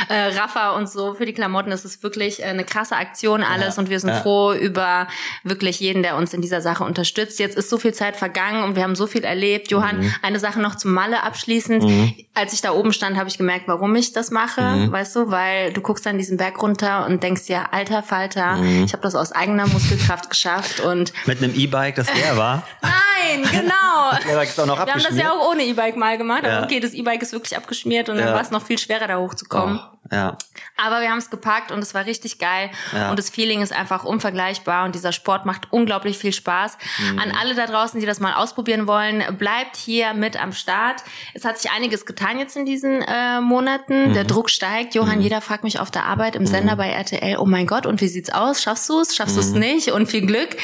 äh, 0.09 0.13
Rafa 0.37 0.71
und 0.71 0.89
so 0.89 1.13
für 1.13 1.25
die 1.25 1.33
Klamotten. 1.33 1.69
Das 1.69 1.85
ist 1.85 2.03
wirklich 2.03 2.41
äh, 2.41 2.45
eine 2.45 2.63
krasse 2.63 2.95
Aktion 2.95 3.43
alles 3.43 3.77
und 3.77 3.89
wir 3.89 3.99
sind 3.99 4.13
froh 4.15 4.53
über 4.53 5.07
wirklich 5.43 5.79
jeden, 5.79 6.03
der 6.03 6.15
uns 6.15 6.33
in 6.33 6.41
dieser 6.41 6.61
Sache 6.61 6.83
unterstützt. 6.83 7.39
Jetzt 7.39 7.57
ist 7.57 7.69
so 7.69 7.77
viel 7.77 7.93
Zeit 7.93 8.15
vergangen 8.15 8.63
und 8.63 8.75
wir 8.75 8.83
haben 8.83 8.95
so 8.95 9.07
viel 9.07 9.23
erlebt. 9.23 9.71
Johann, 9.71 9.99
mhm. 9.99 10.15
eine 10.21 10.39
Sache 10.39 10.59
noch 10.59 10.75
zum 10.75 10.93
Malle 10.93 11.23
abschließend. 11.23 11.83
Mhm. 11.83 12.13
Als 12.33 12.53
ich 12.53 12.61
da 12.61 12.71
oben 12.71 12.93
stand, 12.93 13.17
habe 13.17 13.29
ich 13.29 13.37
gemerkt, 13.37 13.67
warum 13.67 13.95
ich 13.95 14.13
das 14.13 14.31
mache, 14.31 14.61
mhm. 14.61 14.91
weißt 14.91 15.15
du, 15.15 15.31
weil 15.31 15.73
du 15.73 15.81
guckst 15.81 16.05
dann 16.05 16.17
diesen 16.17 16.37
Berg 16.37 16.61
runter 16.61 17.05
und 17.05 17.23
denkst 17.23 17.43
ja, 17.47 17.67
alter 17.71 18.03
Falter, 18.03 18.55
mhm. 18.55 18.85
ich 18.85 18.93
habe 18.93 19.03
das 19.03 19.15
aus 19.15 19.31
eigener 19.31 19.67
Muskelkraft 19.67 20.29
geschafft 20.29 20.79
und 20.79 21.13
mit 21.25 21.41
einem 21.41 21.55
E-Bike, 21.55 21.95
das 21.95 22.13
leer 22.13 22.37
war. 22.37 22.52
Nein, 22.81 23.43
genau. 23.51 24.31
E-Bike 24.33 24.49
ist 24.49 24.59
auch 24.59 24.65
noch 24.65 24.85
Wir 24.85 24.93
haben 24.93 25.03
das 25.03 25.17
ja 25.17 25.31
auch 25.31 25.49
ohne 25.51 25.63
E-Bike 25.63 25.95
mal 25.95 26.17
gemacht. 26.17 26.43
Ja. 26.43 26.63
okay, 26.63 26.79
das 26.79 26.93
E-Bike 26.93 27.21
ist 27.21 27.31
wirklich 27.31 27.55
abgeschmiert 27.57 28.09
und 28.09 28.17
ja. 28.17 28.25
dann 28.25 28.33
war 28.33 28.41
es 28.41 28.51
noch 28.51 28.63
viel 28.63 28.77
schwerer, 28.77 29.07
da 29.07 29.17
hochzukommen. 29.17 29.79
Oh. 29.81 29.92
Ja. 30.11 30.37
Aber 30.77 31.01
wir 31.01 31.09
haben 31.09 31.17
es 31.17 31.29
gepackt 31.29 31.71
und 31.71 31.79
es 31.79 31.93
war 31.93 32.05
richtig 32.05 32.37
geil. 32.37 32.69
Ja. 32.93 33.09
Und 33.09 33.19
das 33.19 33.29
Feeling 33.29 33.61
ist 33.61 33.71
einfach 33.71 34.03
unvergleichbar 34.03 34.85
und 34.85 34.95
dieser 34.95 35.11
Sport 35.11 35.45
macht 35.45 35.71
unglaublich 35.71 36.17
viel 36.17 36.33
Spaß. 36.33 36.77
Mhm. 36.99 37.19
An 37.19 37.31
alle 37.39 37.55
da 37.55 37.65
draußen, 37.65 37.99
die 37.99 38.05
das 38.05 38.19
mal 38.19 38.33
ausprobieren 38.33 38.85
wollen, 38.85 39.23
bleibt 39.37 39.77
hier 39.77 40.13
mit 40.13 40.41
am 40.41 40.51
Start. 40.51 41.03
Es 41.33 41.45
hat 41.45 41.57
sich 41.57 41.71
einiges 41.71 42.05
getan 42.05 42.37
jetzt 42.37 42.57
in 42.57 42.65
diesen 42.65 43.01
äh, 43.01 43.39
Monaten. 43.39 44.09
Mhm. 44.09 44.13
Der 44.13 44.25
Druck 44.25 44.49
steigt. 44.49 44.93
Johann, 44.93 45.17
mhm. 45.17 45.23
jeder 45.23 45.41
fragt 45.41 45.63
mich 45.63 45.79
auf 45.79 45.89
der 45.89 46.05
Arbeit 46.05 46.35
im 46.35 46.45
Sender 46.45 46.73
mhm. 46.73 46.79
bei 46.79 46.89
RTL, 46.89 47.37
oh 47.37 47.45
mein 47.45 47.65
Gott, 47.65 47.85
und 47.85 48.01
wie 48.01 48.07
sieht's 48.07 48.29
aus? 48.29 48.61
Schaffst 48.61 48.89
du 48.89 48.99
es? 48.99 49.15
Schaffst 49.15 49.37
du 49.37 49.39
es 49.39 49.51
mhm. 49.51 49.59
nicht? 49.59 49.91
Und 49.91 50.07
viel 50.07 50.25
Glück. 50.25 50.57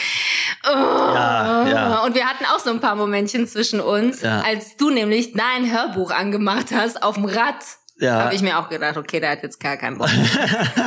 Oh. 0.65 0.75
Ja, 0.75 1.67
ja. 1.67 2.03
Und 2.03 2.13
wir 2.13 2.25
hatten 2.25 2.45
auch 2.45 2.59
so 2.59 2.69
ein 2.69 2.81
paar 2.81 2.95
Momentchen 2.95 3.47
zwischen 3.47 3.79
uns, 3.79 4.23
als 4.23 4.75
du 4.75 4.89
nämlich 4.89 5.33
dein 5.33 5.71
Hörbuch 5.71 6.11
angemacht 6.11 6.67
hast 6.73 7.01
auf 7.01 7.15
dem 7.15 7.25
Rad 7.25 7.55
ja. 7.99 8.23
habe 8.23 8.35
ich 8.35 8.41
mir 8.41 8.59
auch 8.59 8.69
gedacht, 8.69 8.97
okay, 8.97 9.19
der 9.19 9.31
hat 9.31 9.43
jetzt 9.43 9.59
gar 9.59 9.77
keinen 9.77 9.97
Bock. 9.97 10.09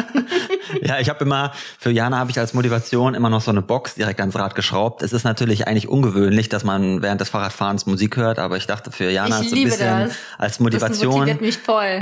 ja, 0.83 0.99
ich 0.99 1.09
habe 1.09 1.25
immer, 1.25 1.53
für 1.79 1.91
Jana 1.91 2.19
habe 2.19 2.31
ich 2.31 2.39
als 2.39 2.55
Motivation 2.55 3.15
immer 3.15 3.31
noch 3.31 3.41
so 3.41 3.51
eine 3.51 3.63
Box 3.63 3.95
direkt 3.95 4.21
ans 4.21 4.37
Rad 4.37 4.55
geschraubt. 4.55 5.03
Es 5.03 5.13
ist 5.13 5.25
natürlich 5.25 5.67
eigentlich 5.67 5.89
ungewöhnlich, 5.89 6.49
dass 6.49 6.65
man 6.65 7.03
während 7.03 7.21
des 7.21 7.29
Fahrradfahrens 7.29 7.87
Musik 7.87 8.17
hört, 8.17 8.39
aber 8.39 8.57
ich 8.57 8.67
dachte 8.67 8.91
für 8.91 9.11
Jana 9.11 9.43
so 9.43 9.55
ein 9.55 9.65
bisschen 9.65 10.07
das. 10.07 10.17
als 10.39 10.61
Motivation 10.61 11.39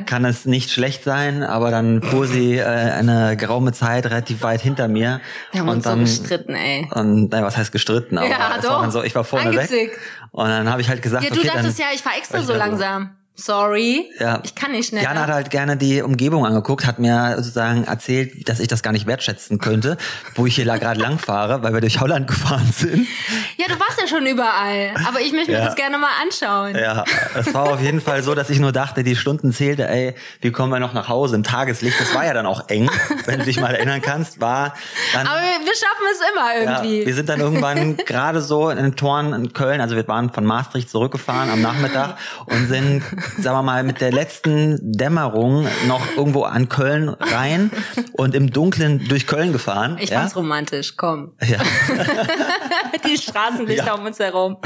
kann 0.06 0.24
es 0.24 0.46
nicht 0.46 0.70
schlecht 0.70 1.04
sein, 1.04 1.42
aber 1.42 1.70
dann 1.70 2.02
fuhr 2.02 2.26
sie 2.26 2.56
äh, 2.56 2.64
eine 2.64 3.36
geraume 3.36 3.72
Zeit 3.72 4.06
relativ 4.06 4.42
weit 4.42 4.60
hinter 4.60 4.88
mir. 4.88 5.20
Wir 5.52 5.60
haben 5.60 5.68
und 5.68 5.76
uns 5.76 5.84
dann, 5.84 6.06
so 6.06 6.20
gestritten, 6.20 6.54
ey. 6.54 6.88
Und 6.92 7.30
naja, 7.30 7.44
was 7.44 7.56
heißt 7.56 7.72
gestritten? 7.72 8.18
Aber 8.18 8.28
ja, 8.28 8.58
doch. 8.62 8.82
War 8.82 8.90
so, 8.90 9.02
ich 9.02 9.14
war 9.14 9.24
vorne 9.24 9.50
Angezickt. 9.50 9.92
weg. 9.92 9.98
Und 10.32 10.48
dann 10.48 10.70
habe 10.70 10.80
ich 10.80 10.88
halt 10.88 11.02
gesagt, 11.02 11.24
ja, 11.24 11.30
du 11.30 11.38
okay, 11.38 11.48
dachtest 11.48 11.78
dann, 11.78 11.86
ja, 11.88 11.92
ich 11.94 12.02
fahr 12.02 12.16
extra 12.16 12.42
so 12.42 12.54
langsam. 12.54 13.16
Sorry, 13.42 14.10
ja. 14.18 14.40
ich 14.44 14.54
kann 14.54 14.72
nicht 14.72 14.88
schneller. 14.88 15.04
Jan 15.04 15.18
hat 15.18 15.28
halt 15.28 15.50
gerne 15.50 15.76
die 15.76 16.02
Umgebung 16.02 16.44
angeguckt, 16.44 16.86
hat 16.86 16.98
mir 16.98 17.36
sozusagen 17.36 17.84
erzählt, 17.84 18.48
dass 18.48 18.60
ich 18.60 18.68
das 18.68 18.82
gar 18.82 18.92
nicht 18.92 19.06
wertschätzen 19.06 19.58
könnte, 19.58 19.96
wo 20.34 20.46
ich 20.46 20.56
hier 20.56 20.64
gerade 20.64 21.00
lang 21.00 21.18
fahre, 21.18 21.62
weil 21.62 21.72
wir 21.72 21.80
durch 21.80 22.00
Holland 22.00 22.26
gefahren 22.26 22.70
sind. 22.72 23.06
Ja, 23.56 23.66
du 23.68 23.80
warst 23.80 24.00
ja 24.00 24.06
schon 24.06 24.26
überall, 24.26 24.92
aber 25.08 25.20
ich 25.20 25.32
möchte 25.32 25.52
mir 25.52 25.58
ja. 25.58 25.64
das 25.64 25.76
gerne 25.76 25.98
mal 25.98 26.10
anschauen. 26.22 26.76
Ja, 26.76 27.04
es 27.34 27.52
war 27.54 27.72
auf 27.72 27.80
jeden 27.80 28.00
Fall 28.00 28.22
so, 28.22 28.34
dass 28.34 28.50
ich 28.50 28.58
nur 28.58 28.72
dachte, 28.72 29.02
die 29.02 29.16
Stunden 29.16 29.52
zählte, 29.52 29.88
ey, 29.88 30.14
wie 30.40 30.50
kommen 30.50 30.72
wir 30.72 30.80
noch 30.80 30.92
nach 30.92 31.08
Hause 31.08 31.36
im 31.36 31.42
Tageslicht? 31.42 31.98
Das 31.98 32.14
war 32.14 32.26
ja 32.26 32.34
dann 32.34 32.46
auch 32.46 32.68
eng, 32.68 32.90
wenn 33.24 33.38
du 33.38 33.44
dich 33.46 33.58
mal 33.58 33.74
erinnern 33.74 34.02
kannst, 34.02 34.40
war 34.40 34.74
dann... 35.14 35.26
Aber 35.26 35.40
wir, 35.40 35.66
wir 35.66 35.74
schaffen 35.74 36.06
es 36.12 36.20
immer 36.32 36.72
irgendwie. 36.72 37.00
Ja, 37.00 37.06
wir 37.06 37.14
sind 37.14 37.28
dann 37.28 37.40
irgendwann 37.40 37.96
gerade 37.96 38.42
so 38.42 38.70
in 38.70 38.76
den 38.76 38.96
Toren 38.96 39.32
in 39.32 39.52
Köln, 39.52 39.80
also 39.80 39.96
wir 39.96 40.06
waren 40.08 40.30
von 40.30 40.44
Maastricht 40.44 40.90
zurückgefahren 40.90 41.50
am 41.50 41.62
Nachmittag 41.62 42.16
und 42.46 42.68
sind 42.68 43.02
sagen 43.38 43.56
wir 43.56 43.62
mal, 43.62 43.82
mit 43.82 44.00
der 44.00 44.12
letzten 44.12 44.78
Dämmerung 44.80 45.66
noch 45.86 46.02
irgendwo 46.16 46.42
an 46.44 46.68
Köln 46.68 47.08
rein 47.08 47.70
und 48.12 48.34
im 48.34 48.50
Dunkeln 48.50 49.06
durch 49.08 49.26
Köln 49.26 49.52
gefahren. 49.52 49.98
Ich 50.00 50.10
ja? 50.10 50.20
fand's 50.20 50.36
romantisch, 50.36 50.96
komm. 50.96 51.32
Ja. 51.42 51.58
Die 53.06 53.16
Straßenlichter 53.16 53.86
ja. 53.86 53.94
um 53.94 54.06
uns 54.06 54.18
herum. 54.18 54.56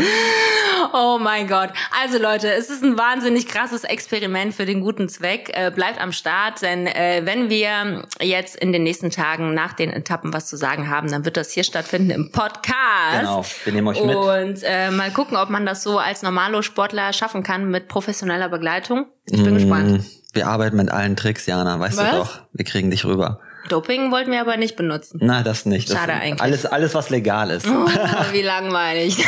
Oh 0.92 1.18
mein 1.20 1.48
Gott. 1.48 1.70
Also 2.02 2.18
Leute, 2.18 2.52
es 2.52 2.70
ist 2.70 2.82
ein 2.82 2.98
wahnsinnig 2.98 3.46
krasses 3.46 3.84
Experiment 3.84 4.54
für 4.54 4.66
den 4.66 4.80
guten 4.80 5.08
Zweck. 5.08 5.50
Äh, 5.54 5.70
bleibt 5.70 6.00
am 6.00 6.12
Start, 6.12 6.62
denn 6.62 6.86
äh, 6.86 7.22
wenn 7.24 7.48
wir 7.48 8.04
jetzt 8.20 8.56
in 8.56 8.72
den 8.72 8.82
nächsten 8.82 9.10
Tagen 9.10 9.54
nach 9.54 9.72
den 9.72 9.90
Etappen 9.90 10.32
was 10.32 10.46
zu 10.46 10.56
sagen 10.56 10.90
haben, 10.90 11.10
dann 11.10 11.24
wird 11.24 11.36
das 11.36 11.50
hier 11.50 11.64
stattfinden 11.64 12.10
im 12.10 12.32
Podcast. 12.32 13.20
Genau, 13.20 13.44
wir 13.64 13.72
nehmen 13.72 13.88
euch 13.88 14.04
mit. 14.04 14.16
Und 14.16 14.62
äh, 14.62 14.90
mal 14.90 15.10
gucken, 15.10 15.36
ob 15.36 15.50
man 15.50 15.66
das 15.66 15.82
so 15.82 15.98
als 15.98 16.22
Normalo-Sportler 16.22 17.12
schaffen 17.12 17.42
kann 17.42 17.70
mit 17.70 17.88
professioneller 17.88 18.48
Begleitung. 18.48 19.06
Ich 19.26 19.42
bin 19.42 19.54
mmh, 19.54 19.58
gespannt. 19.58 20.04
Wir 20.32 20.48
arbeiten 20.48 20.76
mit 20.76 20.90
allen 20.90 21.16
Tricks, 21.16 21.46
Jana, 21.46 21.78
weißt 21.78 21.96
was? 21.96 22.10
du 22.10 22.16
doch. 22.16 22.40
Wir 22.52 22.64
kriegen 22.64 22.90
dich 22.90 23.04
rüber. 23.04 23.40
Doping 23.68 24.10
wollten 24.10 24.30
wir 24.30 24.40
aber 24.40 24.56
nicht 24.56 24.76
benutzen. 24.76 25.20
Nein, 25.22 25.44
das 25.44 25.64
nicht. 25.64 25.88
Schade 25.88 26.12
das 26.12 26.22
eigentlich. 26.22 26.42
Alles, 26.42 26.66
alles, 26.66 26.94
was 26.94 27.10
legal 27.10 27.50
ist. 27.50 27.66
Oh, 27.66 27.86
wie 28.32 28.42
langweilig. 28.42 29.24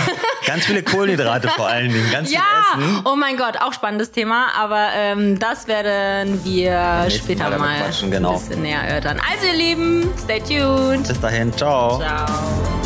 ganz 0.47 0.67
viele 0.67 0.83
Kohlenhydrate 0.83 1.49
vor 1.49 1.67
allen 1.67 1.93
Dingen, 1.93 2.11
ganz 2.11 2.33
ja, 2.33 2.41
viel 2.75 2.83
Essen. 2.85 3.01
Oh 3.05 3.17
mein 3.17 3.37
Gott, 3.37 3.57
auch 3.61 3.73
spannendes 3.73 4.11
Thema, 4.13 4.49
aber 4.57 4.89
ähm, 4.95 5.39
das 5.39 5.67
werden 5.69 6.41
wir 6.45 7.07
später 7.11 7.51
mal, 7.51 7.59
mal 7.59 7.91
genau. 8.11 8.35
ein 8.35 8.39
bisschen 8.41 8.63
näher 8.63 8.81
erörtern. 8.81 9.21
Also 9.31 9.47
ihr 9.47 9.55
Lieben, 9.55 10.11
stay 10.23 10.41
tuned. 10.41 11.09
Bis 11.09 11.21
dahin, 11.21 11.53
ciao. 11.57 11.99
Ciao. 11.99 12.86